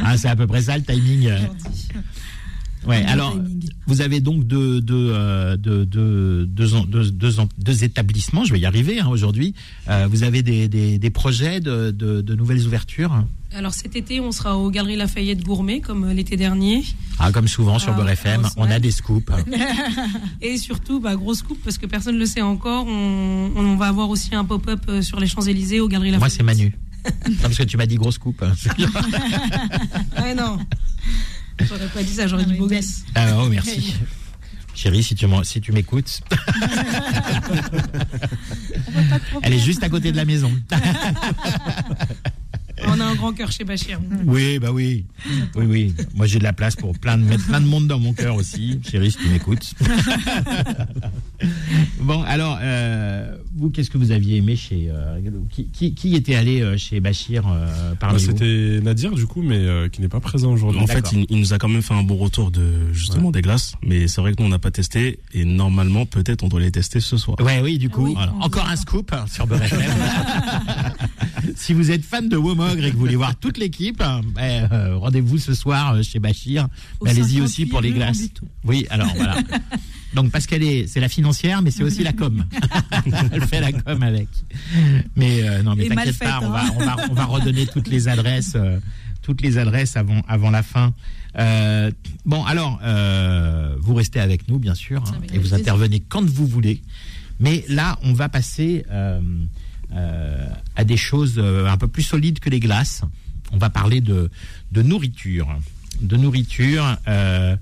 [0.03, 1.29] Ah, c'est à peu près ça le timing.
[2.87, 3.69] Ouais, alors timing.
[3.85, 8.45] vous avez donc deux, deux, euh, deux, deux, deux, en- deux, deux en- deux établissements,
[8.45, 9.53] je vais y arriver hein, aujourd'hui.
[9.89, 13.23] Euh, vous avez des, des, des projets de, de, de nouvelles ouvertures
[13.53, 16.83] Alors, cet été, on sera aux Galeries Lafayette Gourmet, comme euh, l'été dernier.
[17.19, 19.31] ah, Comme souvent sur Ah, Beurre FM, on a des scoops.
[20.41, 23.87] Et surtout, bah, grosse coupe, parce que personne ne le sait encore, on, on va
[23.87, 26.37] avoir aussi un pop-up sur les Champs-Élysées, aux Galeries Moi, Lafayette.
[26.37, 26.75] c'est Manu.
[27.29, 28.43] Non, parce que tu m'as dit grosse coupe.
[30.15, 30.57] Ah non.
[31.61, 33.03] J'aurais pas dit ça, j'aurais dit beau gosse.
[33.15, 33.95] Ah, oh, merci.
[34.75, 36.21] Chérie, si tu m'en- si tu m'écoutes,
[39.41, 40.51] elle est juste à côté de la maison.
[42.85, 43.99] On a un grand cœur chez Bachir.
[44.25, 45.05] Oui, bah oui.
[45.55, 45.93] Oui, oui.
[46.15, 48.35] Moi, j'ai de la place pour plein de, mettre plein de monde dans mon cœur
[48.35, 48.79] aussi.
[48.89, 49.73] Chérie, si tu m'écoutes.
[52.01, 54.89] bon, alors, euh, vous, qu'est-ce que vous aviez aimé chez.
[54.91, 55.19] euh,
[55.51, 59.25] qui, qui, qui était allé euh, chez Bachir euh, Bah, parmi vous C'était Nadir, du
[59.25, 60.81] coup, mais euh, qui n'est pas présent aujourd'hui.
[60.81, 63.41] En fait, il, il nous a quand même fait un bon retour de justement des
[63.41, 66.59] glaces, mais c'est vrai que nous on n'a pas testé et normalement peut-être on doit
[66.61, 67.37] les tester ce soir.
[67.41, 68.33] Ouais, oui, du coup, Oui, voilà.
[68.39, 69.81] on encore un scoop hein, sur Beurre FM.
[71.67, 74.69] si vous êtes fan de Womogre et que vous voulez voir toute l'équipe, hein, ben,
[74.71, 76.69] euh, rendez-vous ce soir euh, chez Bachir.
[77.03, 78.29] Mais Allez-y 58 aussi pour les glaces.
[78.63, 79.35] Oui, alors voilà.
[80.13, 82.45] Donc parce qu'elle est, c'est la financière, mais c'est aussi la com.
[83.33, 84.29] Elle fait la com avec.
[85.17, 86.71] Mais euh, non, mais t'inquiète pas, on va, hein.
[86.77, 88.55] on va, on va redonner toutes les adresses,
[89.21, 90.93] toutes les adresses avant, avant la fin.
[91.37, 91.91] Euh,
[92.25, 95.57] bon, alors, euh, vous restez avec nous, bien sûr, hein, Avec et vous plaisir.
[95.57, 96.81] intervenez quand vous voulez.
[97.41, 99.19] Mais là, on va passer euh,
[99.93, 103.01] euh, à des choses euh, un peu plus solides que les glaces.
[103.51, 104.29] On va parler de,
[104.71, 105.47] de nourriture,
[106.01, 107.55] de nourriture euh,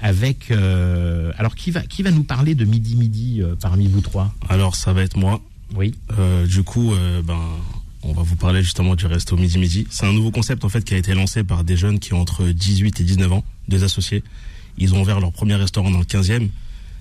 [0.00, 0.50] avec.
[0.50, 4.32] euh, alors, qui va qui va nous parler de midi midi euh, parmi vous trois?
[4.48, 5.40] Alors ça va être moi.
[5.74, 5.94] Oui.
[6.48, 6.92] Du coup,
[7.24, 7.38] ben
[8.02, 9.86] on va vous parler justement du resto midi midi.
[9.90, 12.20] C'est un nouveau concept en fait qui a été lancé par des jeunes qui ont
[12.20, 14.22] entre 18 et 19 ans, des associés.
[14.76, 16.48] Ils ont ouvert leur premier restaurant dans le 15e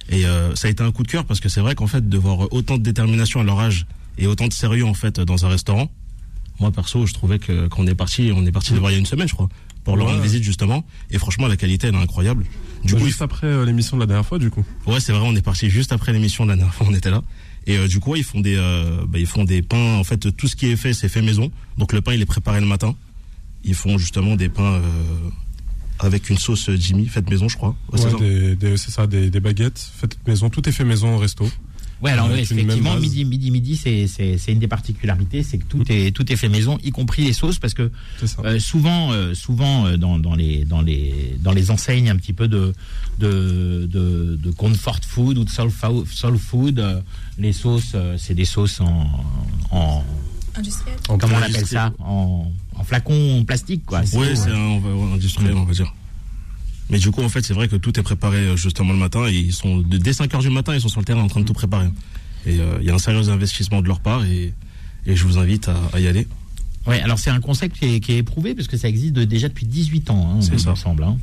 [0.10, 2.08] et euh, ça a été un coup de cœur parce que c'est vrai qu'en fait
[2.08, 3.86] de voir autant de détermination à leur âge
[4.18, 5.90] et autant de sérieux en fait dans un restaurant.
[6.60, 8.96] Moi perso, je trouvais que quand on est parti, on est parti de voir il
[8.96, 9.50] y a une semaine, je crois,
[9.84, 10.12] pour leur Ouais.
[10.14, 10.86] rendre visite justement.
[11.10, 12.46] Et franchement, la qualité elle est incroyable.
[12.84, 14.64] Du Bah, coup, juste après euh, l'émission de la dernière fois, du coup.
[14.86, 17.10] Ouais, c'est vrai, on est parti juste après l'émission de la dernière fois, on était
[17.10, 17.22] là.
[17.68, 19.96] Et euh, du coup, ouais, ils font des, euh, bah, ils font des pains.
[19.98, 21.52] En fait, tout ce qui est fait, c'est fait maison.
[21.78, 22.96] Donc le pain, il est préparé le matin.
[23.64, 24.82] Ils font justement des pains
[26.00, 27.76] avec une sauce Jimmy faite maison, je crois.
[27.92, 28.18] Ouais, c'est Ouais, ça.
[28.18, 30.50] des- des- c'est ça, des, des baguettes faites maison.
[30.50, 31.48] Tout est fait maison au resto.
[32.02, 35.66] Ouais, alors oui, effectivement, midi, midi, midi, c'est c'est c'est une des particularités, c'est que
[35.66, 37.92] tout est tout est fait maison, y compris les sauces, parce que.
[38.44, 42.34] Euh, souvent, euh, souvent euh, dans, dans les dans les dans les enseignes un petit
[42.34, 42.74] peu de
[43.20, 47.02] de de, de comfort food ou de soul, fo- soul food, euh,
[47.38, 49.08] les sauces, euh, c'est des sauces en,
[49.70, 50.04] en
[50.56, 50.98] Industriel.
[51.08, 51.94] En comment on appelle ça?
[52.00, 54.00] en, en flacon en plastique quoi.
[54.00, 55.94] Ouais, c'est ouais, industriel, on va dire.
[56.90, 59.26] Mais du coup, en fait, c'est vrai que tout est préparé euh, justement le matin.
[59.28, 61.40] Et ils sont dès 5 heures du matin, ils sont sur le terrain en train
[61.42, 61.88] de tout préparer.
[62.46, 64.26] Et euh, il y a un sérieux investissement de leur part.
[64.26, 64.54] Et,
[65.06, 66.28] et je vous invite à, à y aller.
[66.88, 69.24] Ouais, alors c'est un concept qui est, qui est éprouvé parce que ça existe de-
[69.24, 70.72] déjà depuis 18 ans, hein, C'est ça.
[70.72, 71.04] me semble.
[71.04, 71.18] hein.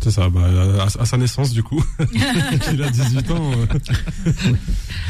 [0.00, 0.42] C'est ça, bah,
[0.80, 1.82] à, à sa naissance, du coup.
[2.72, 3.52] Il a 18 ans.
[3.52, 3.66] euh.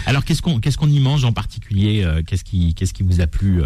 [0.07, 3.27] Alors qu'est-ce qu'on qu'est-ce qu'on y mange en particulier Qu'est-ce qui qu'est-ce qui vous a
[3.27, 3.63] plu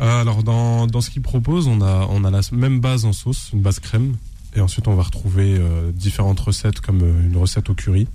[0.00, 3.50] Alors dans, dans ce qu'ils proposent, on a, on a la même base en sauce,
[3.52, 4.16] une base crème.
[4.58, 8.08] Et ensuite on va retrouver euh, différentes recettes comme euh, une recette au curry.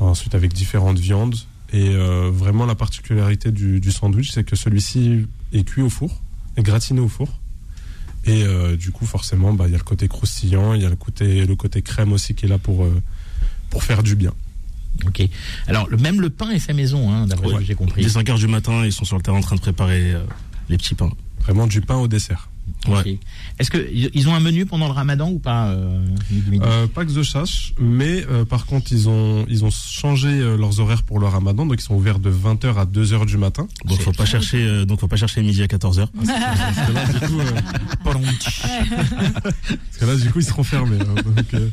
[0.00, 1.36] Ensuite avec différentes viandes.
[1.72, 6.20] Et euh, vraiment la particularité du, du sandwich, c'est que celui-ci est cuit au four,
[6.56, 7.28] est gratiné au four.
[8.24, 10.90] Et euh, du coup forcément, bah, il y a le côté croustillant, il y a
[10.90, 13.02] le côté, le côté crème aussi qui est là pour, euh,
[13.70, 14.32] pour faire du bien.
[15.06, 15.22] Ok.
[15.66, 18.02] Alors, le, même le pain est fait maison, hein, d'après ce que j'ai compris.
[18.02, 20.24] Dès 5 heures du matin, ils sont sur le terrain en train de préparer euh,
[20.68, 21.10] les petits pains.
[21.42, 22.48] Vraiment du pain au dessert.
[22.88, 23.18] Ouais.
[23.58, 26.04] Est-ce qu'ils ils ont un menu pendant le ramadan ou pas euh,
[26.62, 30.80] Euh, pas que je sache, mais euh, par contre, ils ont, ils ont changé leurs
[30.80, 33.68] horaires pour le ramadan, donc ils sont ouverts de 20h à 2h du matin.
[33.84, 36.10] Donc faut pas chercher, euh, donc faut pas chercher midi à 14 heures.
[36.24, 37.50] Parce que là, du coup, euh,
[38.04, 40.98] parce que là, du coup, ils seront fermés.
[41.00, 41.68] hein, donc, euh,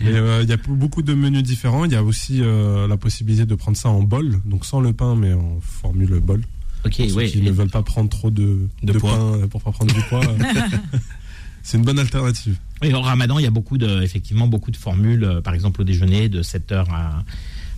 [0.00, 1.84] mais euh, il y a beaucoup de menus différents.
[1.84, 4.92] Il y a aussi euh, la possibilité de prendre ça en bol, donc sans le
[4.92, 6.42] pain, mais en formule bol.
[6.86, 7.28] Ok, Pour ceux ouais.
[7.30, 9.16] qui ne veulent pas prendre trop de, De de, poids.
[9.16, 10.20] pain euh, pour pas prendre du poids.
[10.24, 10.38] euh,
[11.62, 12.58] C'est une bonne alternative.
[12.82, 15.24] Oui, au ramadan, il y a beaucoup de, effectivement, beaucoup de formules.
[15.24, 17.24] euh, par exemple, au déjeuner, de 7h à,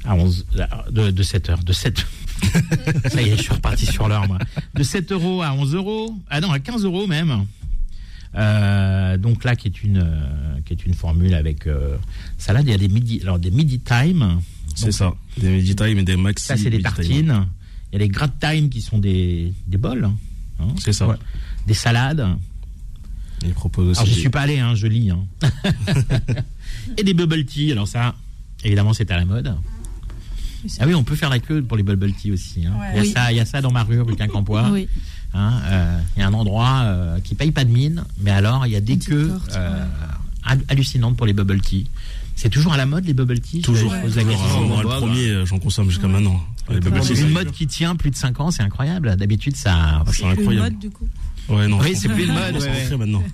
[0.04, 0.46] à 11,
[0.90, 2.04] de, de 7h, de 7
[3.10, 4.38] Ça y est, je suis reparti sur l'heure, moi.
[4.74, 6.14] De 7 euros à 11 euros.
[6.28, 7.46] Ah non, à 15 euros même.
[8.34, 11.96] Euh, donc là, qui est une, euh, qui est une formule avec euh,
[12.38, 12.64] salade.
[12.66, 14.40] Il y a des midi, alors des midi time.
[14.74, 15.14] C'est ça.
[15.38, 16.44] Des midi time et des maxi.
[16.46, 17.46] Ça, c'est des tartines.
[17.92, 20.08] Il y a les grat time qui sont des, des bols.
[20.60, 21.06] hein, C'est ça.
[21.08, 21.16] Ouais.
[21.66, 22.26] Des salades.
[23.44, 23.98] Aussi.
[24.00, 25.10] Alors, j'y des- suis pas allé, hein, je lis.
[25.10, 25.24] hein.
[26.96, 27.72] Et des bubble tea.
[27.72, 28.14] Alors, ça,
[28.64, 29.54] évidemment, c'est à la mode.
[30.80, 32.66] Ah oui, on peut faire la queue pour les bubble tea aussi.
[32.66, 32.74] hein.
[32.80, 32.86] Ouais.
[32.92, 33.12] Il, y a Oui.
[33.12, 34.70] ça, il y a ça dans ma rue, rue Quincampoix.
[34.72, 34.88] Oui.
[35.34, 38.66] Hein, euh, il y a un endroit euh, qui paye pas de mine, mais alors
[38.66, 39.84] il y a des queues porte, euh,
[40.44, 41.86] hal- hallucinantes pour les bubble tea.
[42.36, 43.62] C'est toujours à la mode les bubble tea.
[43.62, 43.92] Toujours.
[43.94, 44.38] Je pose la Toujours.
[44.38, 46.40] question Ah, au moi, le premier, euh, j'en consomme jusqu'à maintenant.
[46.70, 49.16] Les bubble tea, Une c'est- mode qui tient plus de 5 ans, c'est incroyable.
[49.16, 50.02] D'habitude, ça.
[50.06, 50.64] c'est C'est plus incroyable.
[50.72, 51.08] mode du coup.
[51.48, 51.78] Ouais, non.
[51.80, 53.22] Oui, c'est plus une mode, ouais, maintenant.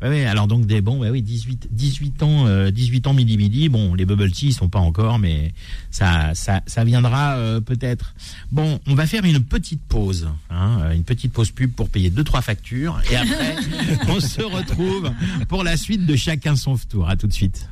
[0.00, 3.36] Ouais, ouais, alors donc des bon, ouais, oui, 18, 18 ans, euh, 18 ans midi
[3.36, 3.68] midi.
[3.68, 5.52] Bon, les bubble tea ils sont pas encore, mais
[5.90, 8.14] ça, ça, ça viendra euh, peut-être.
[8.52, 12.10] Bon, on va faire une petite pause, hein, euh, une petite pause pub pour payer
[12.10, 13.56] deux trois factures, et après
[14.08, 15.10] on se retrouve
[15.48, 17.08] pour la suite de chacun son tour.
[17.08, 17.68] À tout de suite.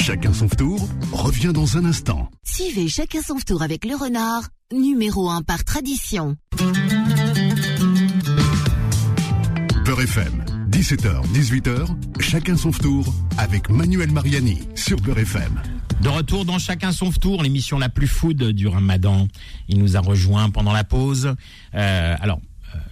[0.00, 2.30] Chacun son tour revient dans un instant.
[2.42, 6.36] Suivez chacun son tour avec le renard, numéro 1 par tradition.
[9.84, 11.86] Beurre FM, 17h, 18h,
[12.18, 15.60] chacun son tour avec Manuel Mariani sur Beurre FM.
[16.00, 19.28] De retour dans chacun son tour, l'émission la plus food du Ramadan.
[19.68, 21.34] Il nous a rejoint pendant la pause.
[21.74, 22.40] Euh, alors.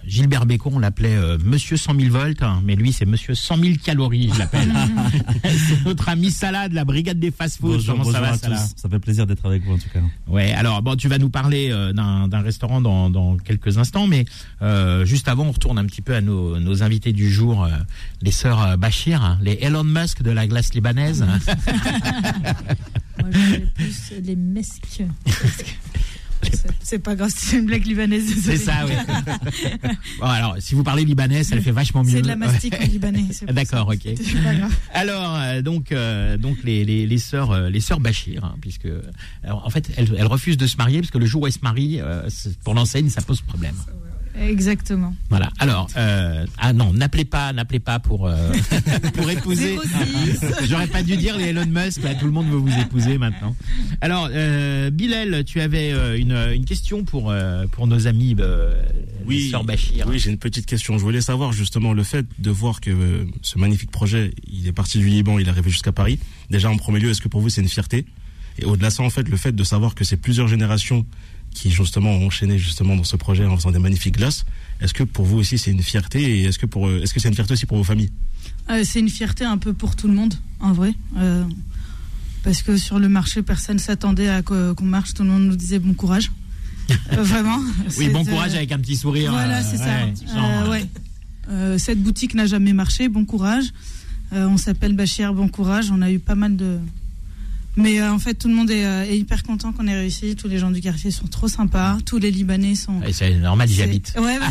[0.09, 3.57] Gilbert Bécaud, on l'appelait euh, Monsieur 100 000 volts, hein, mais lui c'est Monsieur 100
[3.57, 4.73] 000 calories, je l'appelle.
[5.43, 7.73] c'est notre ami Salade, la brigade des fast-food.
[7.73, 8.73] Bonjour, Comment ça va, tous.
[8.75, 9.99] Ça fait plaisir d'être avec vous en tout cas.
[10.27, 14.25] Ouais, alors bon, tu vas nous parler euh, d'un restaurant dans, dans quelques instants, mais
[14.63, 17.69] euh, juste avant, on retourne un petit peu à nos, nos invités du jour, euh,
[18.23, 21.23] les sœurs Bachir, hein, les Elon Musk de la glace libanaise.
[23.19, 25.03] Moi, je plus les mesques.
[26.81, 28.33] C'est- pas grave, c'est une blague libanaise.
[28.41, 28.93] C'est ça, oui.
[30.19, 32.11] bon, alors, si vous parlez libanais, ça le fait vachement mieux.
[32.11, 33.25] C'est de la mastic en libanais.
[33.49, 33.99] D'accord, ok.
[34.15, 34.73] C'est pas grave.
[34.93, 38.87] Alors, euh, donc, euh, donc les, les, les sœurs, euh, les sœurs Bachir, hein, puisque,
[39.43, 41.53] alors, en fait, elles, elles refusent de se marier parce que le jour où elles
[41.53, 42.27] se marient, euh,
[42.63, 43.75] pour l'enseigne, ça pose problème.
[44.39, 45.13] Exactement.
[45.29, 45.49] Voilà.
[45.59, 48.51] Alors, euh, ah non, n'appelez pas, n'appelez pas pour euh,
[49.13, 49.77] pour épouser.
[49.77, 50.45] 06.
[50.69, 52.03] J'aurais pas dû dire les Elon Musk.
[52.03, 53.55] Là, tout le monde veut vous épouser maintenant.
[54.01, 58.35] Alors, euh, Bilal, tu avais euh, une, une question pour euh, pour nos amis
[59.25, 60.05] Oui, les Bachir.
[60.07, 60.97] Oui, j'ai une petite question.
[60.97, 64.71] Je voulais savoir justement le fait de voir que euh, ce magnifique projet, il est
[64.73, 66.19] parti du Liban, il est arrivé jusqu'à Paris.
[66.49, 68.05] Déjà, en premier lieu, est-ce que pour vous c'est une fierté?
[68.57, 71.05] Et au-delà de ça, en fait, le fait de savoir que c'est plusieurs générations
[71.53, 74.45] qui justement ont enchaîné justement dans ce projet en faisant des magnifiques glaces.
[74.81, 77.19] Est-ce que pour vous aussi c'est une fierté et est-ce que pour euh, est-ce que
[77.19, 78.11] c'est une fierté aussi pour vos familles?
[78.69, 80.93] Euh, c'est une fierté un peu pour tout le monde, en vrai.
[81.17, 81.43] Euh,
[82.43, 85.13] parce que sur le marché, personne s'attendait à qu'on marche.
[85.13, 86.31] Tout le monde nous disait bon courage.
[87.13, 87.59] Euh, vraiment.
[87.99, 89.31] Oui, bon courage avec un petit sourire.
[89.31, 89.85] Voilà, euh, c'est ça.
[90.05, 90.85] ouais, Euh, genre, ouais.
[91.51, 93.09] Euh, cette boutique n'a jamais marché.
[93.09, 93.65] Bon courage.
[94.33, 95.33] Euh, on s'appelle Bachir.
[95.35, 95.91] Bon courage.
[95.91, 96.79] On a eu pas mal de.
[97.79, 100.35] Mais euh, en fait, tout le monde est, euh, est hyper content qu'on ait réussi.
[100.35, 101.97] Tous les gens du quartier sont trop sympas.
[102.05, 102.99] Tous les Libanais sont.
[102.99, 104.13] ouais, c'est normal, j'y C'est- habite.
[104.19, 104.37] Ouais.
[104.39, 104.47] bah.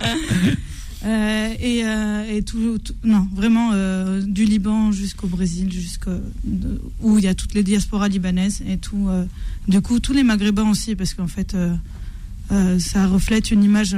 [1.04, 6.10] Euh, et, euh, et tout, tout- non, vraiment euh, du Liban jusqu'au Brésil, jusqu'au
[7.00, 9.08] où il y a toutes les diasporas libanaises et tout.
[9.68, 11.56] du coup, tous les Maghrébins aussi, parce qu'en fait,
[12.78, 13.96] ça reflète une image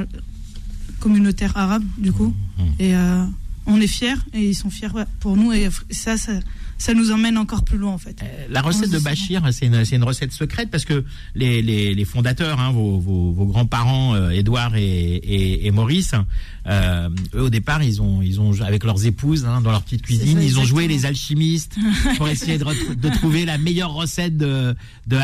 [0.99, 2.33] communautaire arabe, du coup.
[2.59, 2.65] Mhm.
[2.77, 3.23] Et euh,
[3.65, 6.33] on est fiers et ils sont fiers pour nous et ça, ça,
[6.77, 8.21] ça nous emmène encore plus loin en fait.
[8.23, 11.03] Euh, La recette de Bachir, c'est une, recette secrète parce que
[11.35, 16.13] les, les, les fondateurs, hein, vos, vos, vos grands-parents, euh, Édouard et, et, et Maurice,
[16.67, 20.01] euh, eux au départ, ils ont, ils ont avec leurs épouses hein, dans leur petite
[20.01, 21.75] cuisine, ça, ils ont joué les alchimistes
[22.17, 24.75] pour essayer de, trouver la meilleure recette de,
[25.07, 25.17] de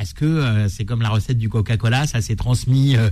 [0.00, 3.10] est-ce que euh, c'est comme la recette du Coca-Cola, ça s'est transmis euh,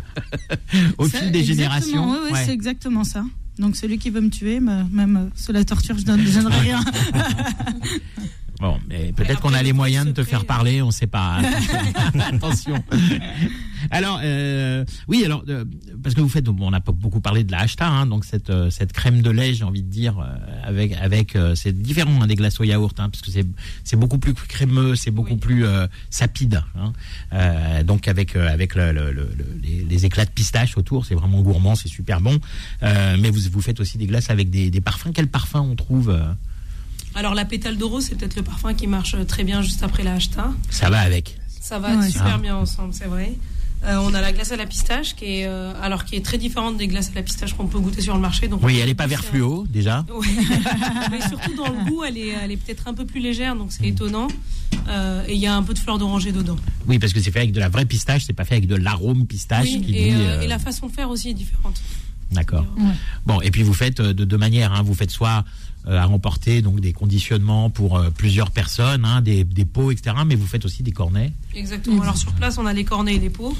[0.98, 2.10] au Ça, fil des générations?
[2.30, 2.44] Ouais.
[2.44, 3.24] c'est exactement ça.
[3.58, 6.60] Donc celui qui veut me tuer, me- même euh, sous la torture, je je donnerai
[6.60, 6.80] rien.
[8.60, 11.40] Bon, mais peut-être qu'on a le les moyens de te faire parler, on sait pas.
[12.32, 12.82] Attention.
[13.90, 15.64] Alors, euh, oui, alors euh,
[16.02, 18.24] parce que vous faites, bon, on a pas beaucoup parlé de la hashta, hein, donc
[18.24, 20.24] cette euh, cette crème de lait, j'ai envie de dire, euh,
[20.64, 23.46] avec avec euh, c'est différent hein, des glaces au yaourt, hein, parce que c'est
[23.84, 25.36] c'est beaucoup plus crémeux, c'est beaucoup Oui.
[25.38, 26.92] plus euh, sapide, hein.
[27.32, 31.04] Euh, donc avec euh, avec le, le- le- le- les, les éclats de pistache autour,
[31.04, 32.38] c'est vraiment gourmand, c'est super bon.
[32.82, 35.10] Euh, mais vous vous faites aussi des glaces avec des, des parfums.
[35.14, 36.22] Quel parfum on trouve euh,
[37.16, 40.14] Alors la pétale d'oro, c'est peut-être le parfum qui marche très bien juste après la
[40.14, 40.52] hachta.
[40.70, 41.38] Ça va avec.
[41.60, 42.08] Ça va Ouais.
[42.10, 42.38] super Ah.
[42.38, 43.32] bien ensemble, c'est vrai.
[43.84, 46.38] Euh, on a la glace à la pistache qui est euh, alors qui est très
[46.38, 48.48] différente des glaces à la pistache qu'on peut goûter sur le marché.
[48.48, 50.04] Donc Oui, elle est pas vert fluo déjà.
[50.14, 50.28] Oui.
[51.10, 53.72] Mais surtout dans le goût, elle est, elle est peut-être un peu plus légère, donc
[53.72, 54.28] c'est étonnant.
[54.88, 56.56] Euh, et il y a un peu de fleur d'oranger dedans.
[56.86, 58.76] Oui, parce que c'est fait avec de la vraie pistache, c'est pas fait avec de
[58.76, 60.16] l'arôme pistache Oui, qui et, dit.
[60.16, 61.80] euh, euh, et la façon de faire aussi est différente.
[62.32, 62.64] D'accord.
[62.78, 62.84] Ouais.
[63.24, 64.72] Bon, et puis vous faites euh, de deux manières.
[64.72, 64.82] Hein.
[64.82, 65.44] Vous faites soit
[65.86, 70.16] euh, à emporter donc des conditionnements pour euh, plusieurs personnes, hein, des, des pots, etc.
[70.26, 71.32] Mais vous faites aussi des cornets.
[71.54, 72.02] Exactement.
[72.02, 73.56] Alors sur place, on a les cornets et les pots.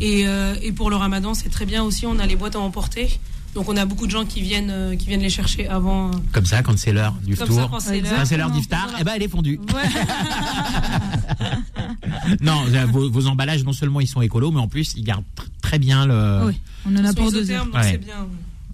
[0.00, 2.60] Et, euh, et pour le ramadan, c'est très bien aussi, on a les boîtes à
[2.60, 3.18] emporter.
[3.54, 6.12] Donc on a beaucoup de gens qui viennent, euh, qui viennent les chercher avant.
[6.30, 7.56] Comme ça, quand c'est l'heure du Comme tour.
[7.56, 8.00] ça, quand c'est
[8.36, 8.50] l'heure.
[8.50, 8.98] D'iftar, Voilà.
[9.00, 9.58] eh ben elle est fondue.
[9.74, 9.88] Ouais.
[12.40, 15.24] non, vos, vos emballages, non seulement ils sont écolos, mais en plus ils gardent
[15.70, 16.46] très bien le.
[16.46, 17.92] Oui, on en a pour deux heures, donc Ouais.
[17.92, 18.26] c'est bien.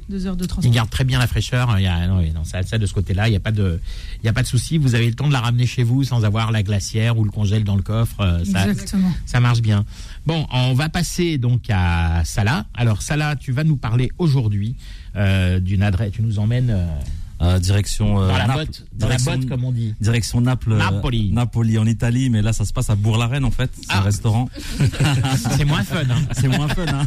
[0.09, 0.72] deux heures de transport.
[0.72, 1.74] gardent très bien la fraîcheur.
[1.78, 3.80] Il y a, non, non, ça, ça, de ce côté-là, il n'y a pas de,
[4.22, 4.78] il y a pas de souci.
[4.78, 7.30] Vous avez le temps de la ramener chez vous sans avoir la glacière ou le
[7.30, 8.20] congèle dans le coffre.
[8.20, 9.12] euh, Ça, Exactement.
[9.26, 9.85] ça marche bien.
[10.24, 12.66] Bon, on va passer donc à Salah.
[12.72, 14.76] Alors Salah, tu vas nous parler aujourd'hui
[15.16, 16.12] euh, d'une adresse.
[16.12, 16.87] Tu nous emmènes euh,
[17.42, 18.59] Euh, direction euh, dans la Naples.
[18.66, 19.94] botte, dans la Direction- botte comme on dit.
[20.01, 21.31] Direction Naples, euh, Napoli.
[21.33, 23.99] Napoli en Italie, mais là ça se passe à Bourg-la-Reine en fait, c'est Ah.
[23.99, 24.49] un restaurant.
[25.59, 25.99] C'est moins fun.
[26.09, 26.22] Hein.
[26.33, 27.05] c'est moins fun, hein.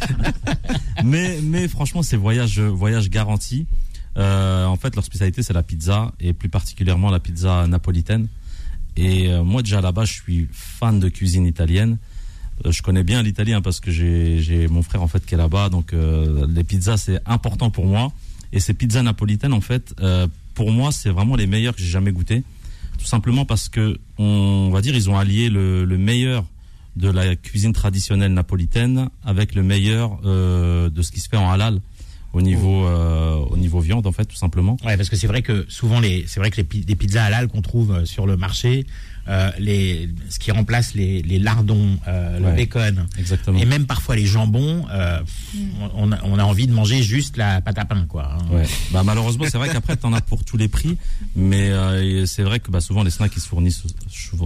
[1.03, 3.65] mais mais franchement c'est voyage voyage garanti.
[4.17, 8.27] Euh, en fait leur spécialité c'est la pizza et plus particulièrement la pizza napolitaine.
[8.97, 11.97] Et euh, moi déjà là-bas je suis fan de cuisine italienne.
[12.65, 15.69] Euh, je connais bien l'italien parce que j'ai mon frère en fait qui est là-bas,
[15.69, 18.11] donc euh, les pizzas c'est important pour moi.
[18.51, 21.89] Et ces pizzas napolitaines en fait, euh, pour moi c'est vraiment les meilleures que j'ai
[21.89, 22.43] jamais goûtées.
[22.97, 26.45] Tout simplement parce que on va dire ils ont allié le, le meilleur
[26.95, 31.49] de la cuisine traditionnelle napolitaine avec le meilleur euh, de ce qui se fait en
[31.49, 31.79] halal
[32.33, 34.77] au niveau euh, au niveau viande en fait tout simplement.
[34.85, 37.23] Ouais, parce que c'est vrai que souvent les, c'est vrai que les, pi- les pizzas
[37.25, 38.85] halal qu'on trouve euh, sur le marché,
[39.27, 43.57] euh, les, ce qui remplace les, les lardons, euh, le bacon, Exactement.
[43.59, 45.19] et même parfois les jambons, euh,
[45.95, 48.31] on, a, on a envie de manger juste la pâte à pain, quoi.
[48.39, 48.45] hein.
[48.55, 48.65] Ouais.
[48.91, 50.97] Bah malheureusement c'est vrai qu'après t'en as pour tous les prix,
[51.35, 53.83] mais euh, c'est vrai que bah, souvent les snacks ils se fournissent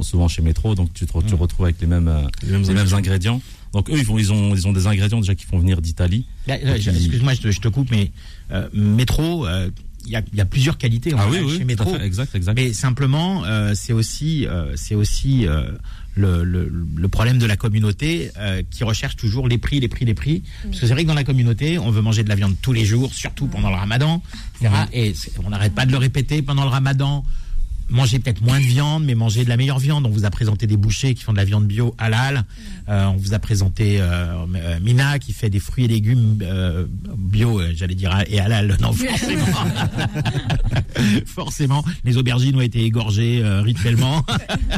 [0.02, 1.38] souvent- chez Métro, donc tu te, re- tu Mm.
[1.38, 3.42] retrouves avec les mêmes euh, Les mêmes les mêmes ingrédients.
[3.74, 6.26] Donc eux ils vont ils ont ils ont des ingrédients déjà qui font venir d'Italie.
[6.48, 8.12] Excuse-moi, je te, je te coupe, mais
[8.52, 9.70] euh, métro, euh,
[10.06, 11.90] il y, a, il y a plusieurs qualités en Ah oui chez métro.
[11.94, 12.56] fait, exact exact.
[12.56, 15.72] Mais simplement, euh, c'est aussi, euh, c'est aussi euh,
[16.16, 20.04] le, le, le problème de la communauté euh, qui recherche toujours les prix, les prix,
[20.04, 20.44] les prix.
[20.64, 22.74] Parce que c'est vrai que dans la communauté, on veut manger de la viande tous
[22.74, 24.22] les jours, surtout pendant le ramadan,
[24.62, 24.74] etc.
[24.92, 25.14] Et
[25.46, 27.24] on n'arrête pas de le répéter pendant le ramadan.
[27.90, 30.06] Manger peut-être moins de viande, mais manger de la meilleure viande.
[30.06, 32.44] On vous a présenté des bouchers qui font de la viande bio halal.
[32.90, 36.86] Euh, on vous a présenté euh, euh, Mina qui fait des fruits et légumes euh,
[37.18, 38.78] bio, euh, j'allais dire, et halal.
[38.82, 39.46] Non, forcément.
[41.26, 44.26] Forcément, les aubergines ont été égorgées euh, rituellement.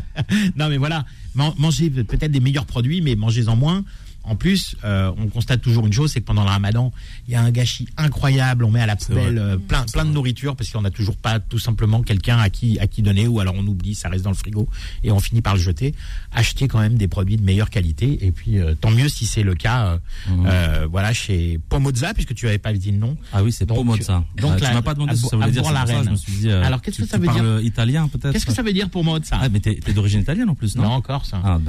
[0.57, 3.83] non, mais voilà, Man- mangez peut-être des meilleurs produits, mais mangez-en moins.
[4.27, 6.91] En plus, euh, on constate toujours une chose, c'est que pendant le ramadan,
[7.27, 8.63] il y a un gâchis incroyable.
[8.65, 11.39] On met à la poubelle euh, plein, plein de nourriture parce qu'on n'a toujours pas
[11.39, 14.31] tout simplement quelqu'un à qui, à qui donner ou alors on oublie, ça reste dans
[14.31, 14.67] le frigo
[15.03, 15.93] et on finit par le jeter.
[16.31, 19.43] Achetez quand même des produits de meilleure qualité et puis euh, tant mieux si c'est
[19.43, 19.99] le cas.
[20.29, 23.17] euh, voilà, chez Pomozza, puisque tu avais pas dit le nom.
[23.33, 24.23] Ah oui, c'est Pomozza.
[24.37, 25.63] donc Euh, tu m'as pas demandé à ce que ça voulait dire.
[25.65, 26.05] c'est pour ça, Bourg-la-Reine.
[26.05, 26.51] je me suis dit.
[26.51, 29.37] Alors, qu'est-ce que ça veut dire italien peut-être Qu'est-ce que ça veut dire pour Pomozza?
[29.39, 30.83] Ah, mais t'es d'origine italienne en plus, non?
[30.83, 31.41] Non, encore ça.
[31.43, 31.59] Ah.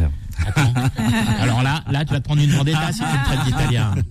[0.46, 0.72] Attends.
[1.40, 3.94] Alors là, là, tu vas te prendre une vendetta si tu me traites d'italien.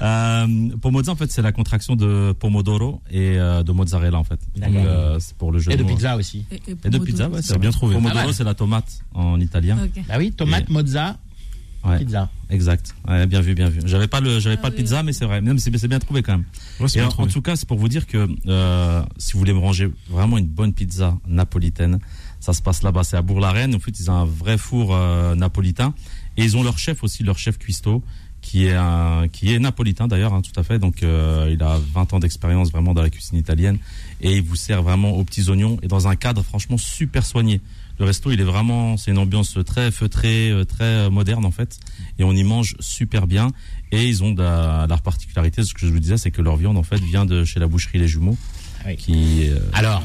[0.00, 0.46] Euh,
[0.80, 4.38] Pomozza, en fait, c'est la contraction de pomodoro et euh, de mozzarella, en fait.
[4.54, 4.82] Donc, D'accord.
[4.86, 6.44] euh, c'est pour le jeu Et de pizza aussi.
[6.84, 7.94] Et de pizza, ouais, C'est bien trouvé.
[7.96, 8.32] Pomodoro, Ah ouais.
[8.32, 9.76] c'est la tomate en italien.
[9.82, 10.04] Ok.
[10.06, 11.16] Bah oui, tomate, Et- mozza.
[11.84, 11.98] Ouais.
[11.98, 12.28] pizza.
[12.50, 12.92] Exact.
[13.08, 13.80] Ouais, bien vu, bien vu.
[13.86, 15.40] J'avais pas le, j'avais pas le pizza, mais c'est vrai.
[15.40, 16.44] Même c'est c'est bien trouvé quand même.
[16.80, 17.28] Ouais, c'est Et bien en, trouvé.
[17.28, 20.48] en tout cas, c'est pour vous dire que euh, si vous voulez manger vraiment une
[20.48, 22.00] bonne pizza napolitaine,
[22.40, 23.04] ça se passe là-bas.
[23.04, 23.74] C'est à Bourg-la-Reine.
[23.76, 25.94] En fait, ils ont un vrai four euh, napolitain
[26.38, 28.02] et ils ont leur chef aussi, leur chef cuistot,
[28.40, 30.78] qui est un, qui est napolitain d'ailleurs, hein, tout à fait.
[30.78, 33.78] Donc, euh, il a 20 ans d'expérience vraiment dans la cuisine italienne
[34.20, 37.60] et il vous sert vraiment aux petits oignons et dans un cadre franchement super soigné.
[37.98, 41.50] Le resto, il est vraiment, c'est une ambiance très feutrée, euh, très euh, moderne en
[41.50, 41.80] fait,
[42.20, 43.50] et on y mange super bien.
[43.90, 46.78] Et ils ont la, la particularité, ce que je vous disais, c'est que leur viande
[46.78, 48.36] en fait vient de chez la boucherie Les Jumeaux,
[48.86, 48.96] Oui.
[48.96, 50.02] qui euh, Alors,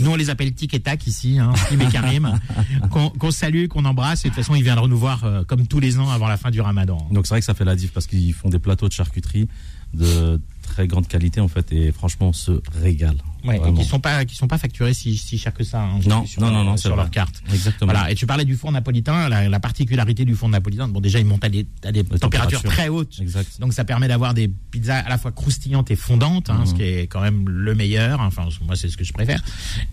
[0.00, 2.38] nous, on les appelle Tic et Tac ici, hein, et Karim,
[2.90, 4.24] qu'on qu'on salue, qu'on embrasse.
[4.24, 6.36] Et de toute façon, ils viendront nous voir euh, comme tous les ans avant la
[6.36, 7.08] fin du Ramadan.
[7.10, 9.48] donc c'est vrai que ça fait la diff parce qu'ils font des plateaux de charcuterie
[9.94, 13.16] de très grande qualité en fait, et franchement, on se régale.
[13.44, 15.82] Ouais, et qui sont pas qui sont pas facturés si, si cher que ça.
[15.82, 16.96] hein, Non, sur non, leur- non, non, sur vrai.
[16.98, 17.42] leur carte.
[17.52, 17.92] Exactement.
[17.92, 18.10] Voilà.
[18.10, 19.28] Et tu parlais du four napolitain.
[19.28, 22.60] La, la particularité du four napolitain, bon, déjà, il monte à des, à des températures
[22.60, 22.70] températures.
[22.70, 23.18] très hautes.
[23.20, 23.60] Exact.
[23.60, 26.66] Donc ça permet d'avoir des pizzas à la fois croustillantes et fondantes, hein, Mhm.
[26.66, 28.20] ce qui est quand même le meilleur.
[28.20, 29.42] Enfin, moi c'est ce que je préfère.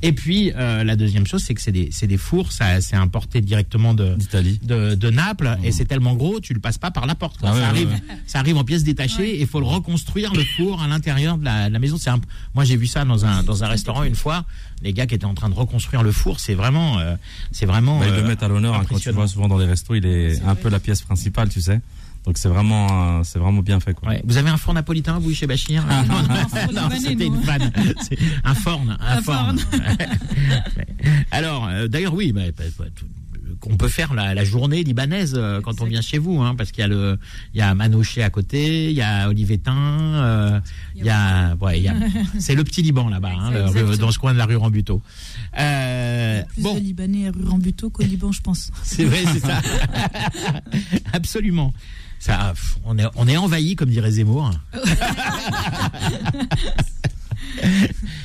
[0.01, 2.95] Et puis euh, la deuxième chose, c'est que c'est des, c'est des fours, ça c'est
[2.95, 4.59] importé directement de, D'Italie.
[4.63, 7.39] de, de Naples et c'est tellement gros, tu le passes pas par la porte.
[7.39, 7.49] quoi.
[7.49, 8.01] Ah ça, ouais, arrive, ouais.
[8.27, 11.45] ça arrive en pièces détachées et il faut le reconstruire le four à l'intérieur de
[11.45, 11.97] la, de la maison.
[11.97, 12.19] C'est un,
[12.53, 14.45] moi j'ai vu ça dans un dans un restaurant une fois.
[14.81, 17.15] Les gars qui étaient en train de reconstruire le four, c'est vraiment euh,
[17.51, 17.99] c'est vraiment.
[17.99, 19.95] Bah, ils euh, le mettent à l'honneur hein, quand tu vois souvent dans les restos,
[19.95, 21.81] il est un peu la pièce principale, tu sais.
[22.25, 24.09] Donc c'est vraiment, euh, c'est vraiment bien fait quoi.
[24.09, 24.21] Ouais.
[24.25, 25.83] Vous avez un four napolitain, vous, chez Bachir?
[25.89, 27.71] Non, non, non, c'était une vanne.
[28.43, 29.59] Un forne, un, Un forne.
[31.31, 33.05] Alors, euh, d'ailleurs, oui, bah, bah, bah, tout-
[33.65, 36.71] on peut faire la, la journée libanaise euh, quand on vient chez vous, hein, parce
[36.71, 37.17] qu'il y a le,
[37.53, 37.69] il y a
[38.23, 40.59] à côté, il y a Olivetin, euh,
[40.95, 41.95] il y a, ouais, il y a,
[42.39, 45.01] c'est le petit Liban là-bas, hein, le- dans ce coin de la rue Rambuteau.
[45.57, 48.71] Euh, Plus bon, de Libanais à rue Rambuteau qu'au Liban, je pense.
[48.83, 49.61] c'est vrai, c'est ça.
[51.13, 51.73] Absolument.
[52.19, 54.51] Ça, on est, on est envahi, comme dirait Zemmour.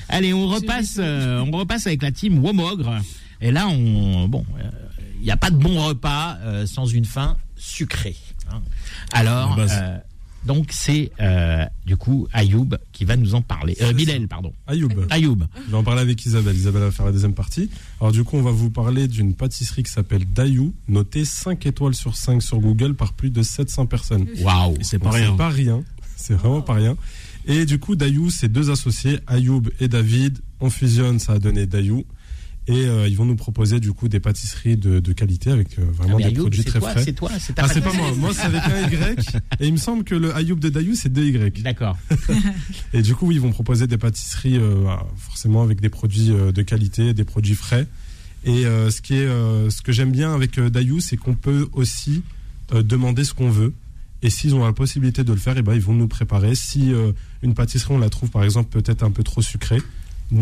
[0.08, 2.98] Allez, on repasse, euh, on repasse avec la team Womogre.
[3.40, 4.44] Et là, on, bon,
[5.24, 8.16] n'y a pas de bon repas euh, sans une fin sucrée.
[8.50, 8.60] hein.
[9.12, 9.98] Alors, euh,
[10.44, 13.76] donc c'est euh, du coup Ayoub qui va nous en parler.
[13.94, 14.52] Bilal, pardon.
[14.66, 14.90] Ayoub.
[15.10, 15.38] Ayoub.
[15.66, 16.54] Je vais en parler avec Isabelle.
[16.54, 17.70] Isabelle va faire la deuxième partie.
[18.00, 21.94] Alors du coup, on va vous parler d'une pâtisserie qui s'appelle Dayou, notée 5 étoiles
[21.94, 24.26] sur 5 sur Google par plus de 700 personnes.
[24.40, 24.76] Waouh.
[24.82, 25.30] C'est pas rien.
[25.30, 25.82] C'est pas rien.
[26.16, 26.96] C'est vraiment pas rien.
[27.46, 30.38] Et du coup, Dayou, c'est deux associés, Ayoub et David.
[30.60, 32.04] On fusionne, ça a donné Dayou.
[32.66, 35.84] Et euh, ils vont nous proposer du coup des pâtisseries de, de qualité avec euh,
[35.92, 37.04] vraiment Ah, des Ayoub, produits très toi, frais.
[37.04, 38.10] c'est toi, c'est ta Ah, c'est pas moi.
[38.16, 39.36] Moi, c'est avec un Y.
[39.60, 41.62] Et il me semble que le Ayoub de Dayou, c'est deux Y.
[41.62, 41.98] D'accord.
[42.94, 44.86] Et du coup, ils vont proposer des pâtisseries euh,
[45.18, 47.86] forcément avec des produits de qualité, des produits frais.
[48.46, 52.22] Et ce, qui est, ce que j'aime bien avec Dayou, c'est qu'on peut aussi
[52.72, 53.72] demander ce qu'on veut.
[54.22, 56.54] Et s'ils ont la possibilité de le faire, et ben, ils vont nous préparer.
[56.54, 56.92] Si
[57.42, 59.80] une pâtisserie, on la trouve par exemple peut-être un peu trop sucrée,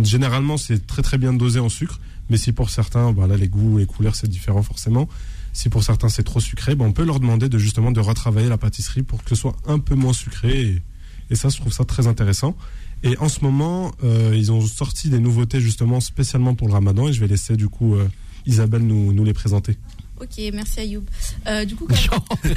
[0.03, 2.01] généralement c'est très très bien dosé en sucre.
[2.31, 5.09] Mais si pour certains, bah, là, les goûts les couleurs, c'est différent forcément.
[5.53, 8.49] Si pour certains c'est trop sucré, ben, on peut leur demander de justement de retravailler
[8.49, 10.83] la pâtisserie pour que ce soit un peu moins sucré.
[11.31, 12.57] Et, ça, je trouve ça très intéressant.
[13.03, 17.09] Et en ce moment, euh, ils ont sorti des nouveautés justement spécialement pour le ramadan.
[17.09, 18.07] Et je vais laisser du coup euh,
[18.47, 19.77] Isabelle nous les présenter.
[20.23, 21.03] Ok, merci Ayoub.
[21.49, 21.97] Euh, du coup, comme-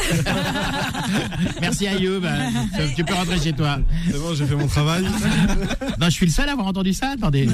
[1.61, 2.23] Merci Ayoub.
[2.23, 3.79] Euh, Tu peux rentrer chez toi.
[4.05, 5.03] C'est bon, j'ai fait mon travail.
[5.99, 7.11] Non, je suis le seul à avoir entendu ça.
[7.11, 7.47] Attendez.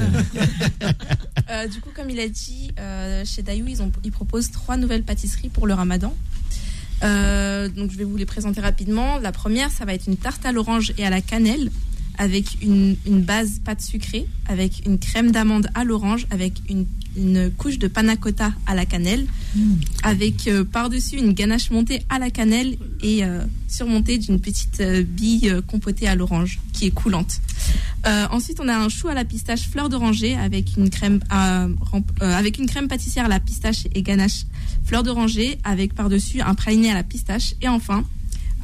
[1.50, 4.76] euh, du coup, comme il a dit, euh, chez Dayou, ils, ont, ils proposent trois
[4.76, 6.14] nouvelles pâtisseries pour le ramadan.
[7.04, 9.18] Euh, donc, je vais vous les présenter rapidement.
[9.18, 11.70] La première, ça va être une tarte à l'orange et à la cannelle,
[12.18, 16.86] avec une, une base pâte sucrée, avec une crème d'amande à l'orange, avec une,
[17.16, 19.26] une couche de panna cotta à la cannelle,
[20.02, 25.02] avec euh, par-dessus une ganache montée à la cannelle et euh, surmontée d'une petite euh,
[25.02, 27.40] bille compotée à l'orange, qui est coulante.
[28.04, 31.68] Ensuite, on a un chou à la pistache fleur d'oranger avec une crème à-
[32.20, 34.42] avec une crème pâtissière à la pistache et ganache
[34.84, 38.02] fleur d'oranger avec par-dessus un praliné à la pistache et enfin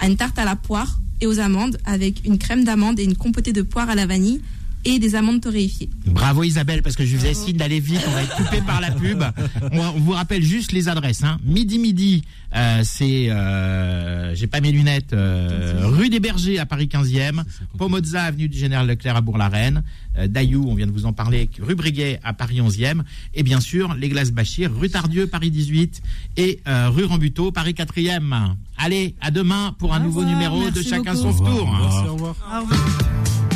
[0.04, 3.52] une tarte à la poire et aux amandes avec une crème d'amande et une compotée
[3.52, 4.40] de poire à la vanille
[4.84, 5.88] et des amandes torréfiées.
[6.06, 8.80] Bravo Isabelle, parce que je vous ai signe d'aller vite, on va être coupé par
[8.80, 9.22] la pub.
[9.72, 11.22] On, on vous rappelle juste les adresses.
[11.24, 11.38] Hein.
[11.44, 12.22] Midi midi,
[12.56, 17.42] euh, c'est, euh, j'ai pas mes lunettes, euh, rue des Bergers à Paris 15e,
[17.76, 19.82] Pomozza avenue du Général Leclerc à Bourg-la-Reine,
[20.16, 23.02] euh, Dayou, on vient de vous en parler, rue Briguet à Paris 11e,
[23.34, 26.00] et bien sûr les glaces Bachir, rue Tardieu Paris 18
[26.36, 28.54] et euh, rue Rambuteau Paris 4e.
[28.78, 31.32] Allez, à demain pour un Au nouveau numéro de Chacun beaucoup.
[31.38, 31.68] son tour.
[31.80, 32.34] Merci, au revoir.
[32.52, 33.47] Au revoir.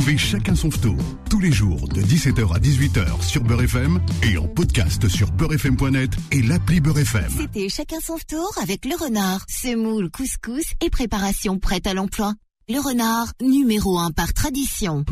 [0.00, 0.96] Retrouvez chacun son tour
[1.28, 6.10] tous les jours de 17h à 18h sur Beurre FM et en podcast sur beurrefm.net
[6.32, 7.30] et l'appli Beurre FM.
[7.36, 12.32] C'était chacun son tour avec le renard, semoule, couscous et préparation prête à l'emploi.
[12.70, 15.04] Le renard, numéro un par tradition.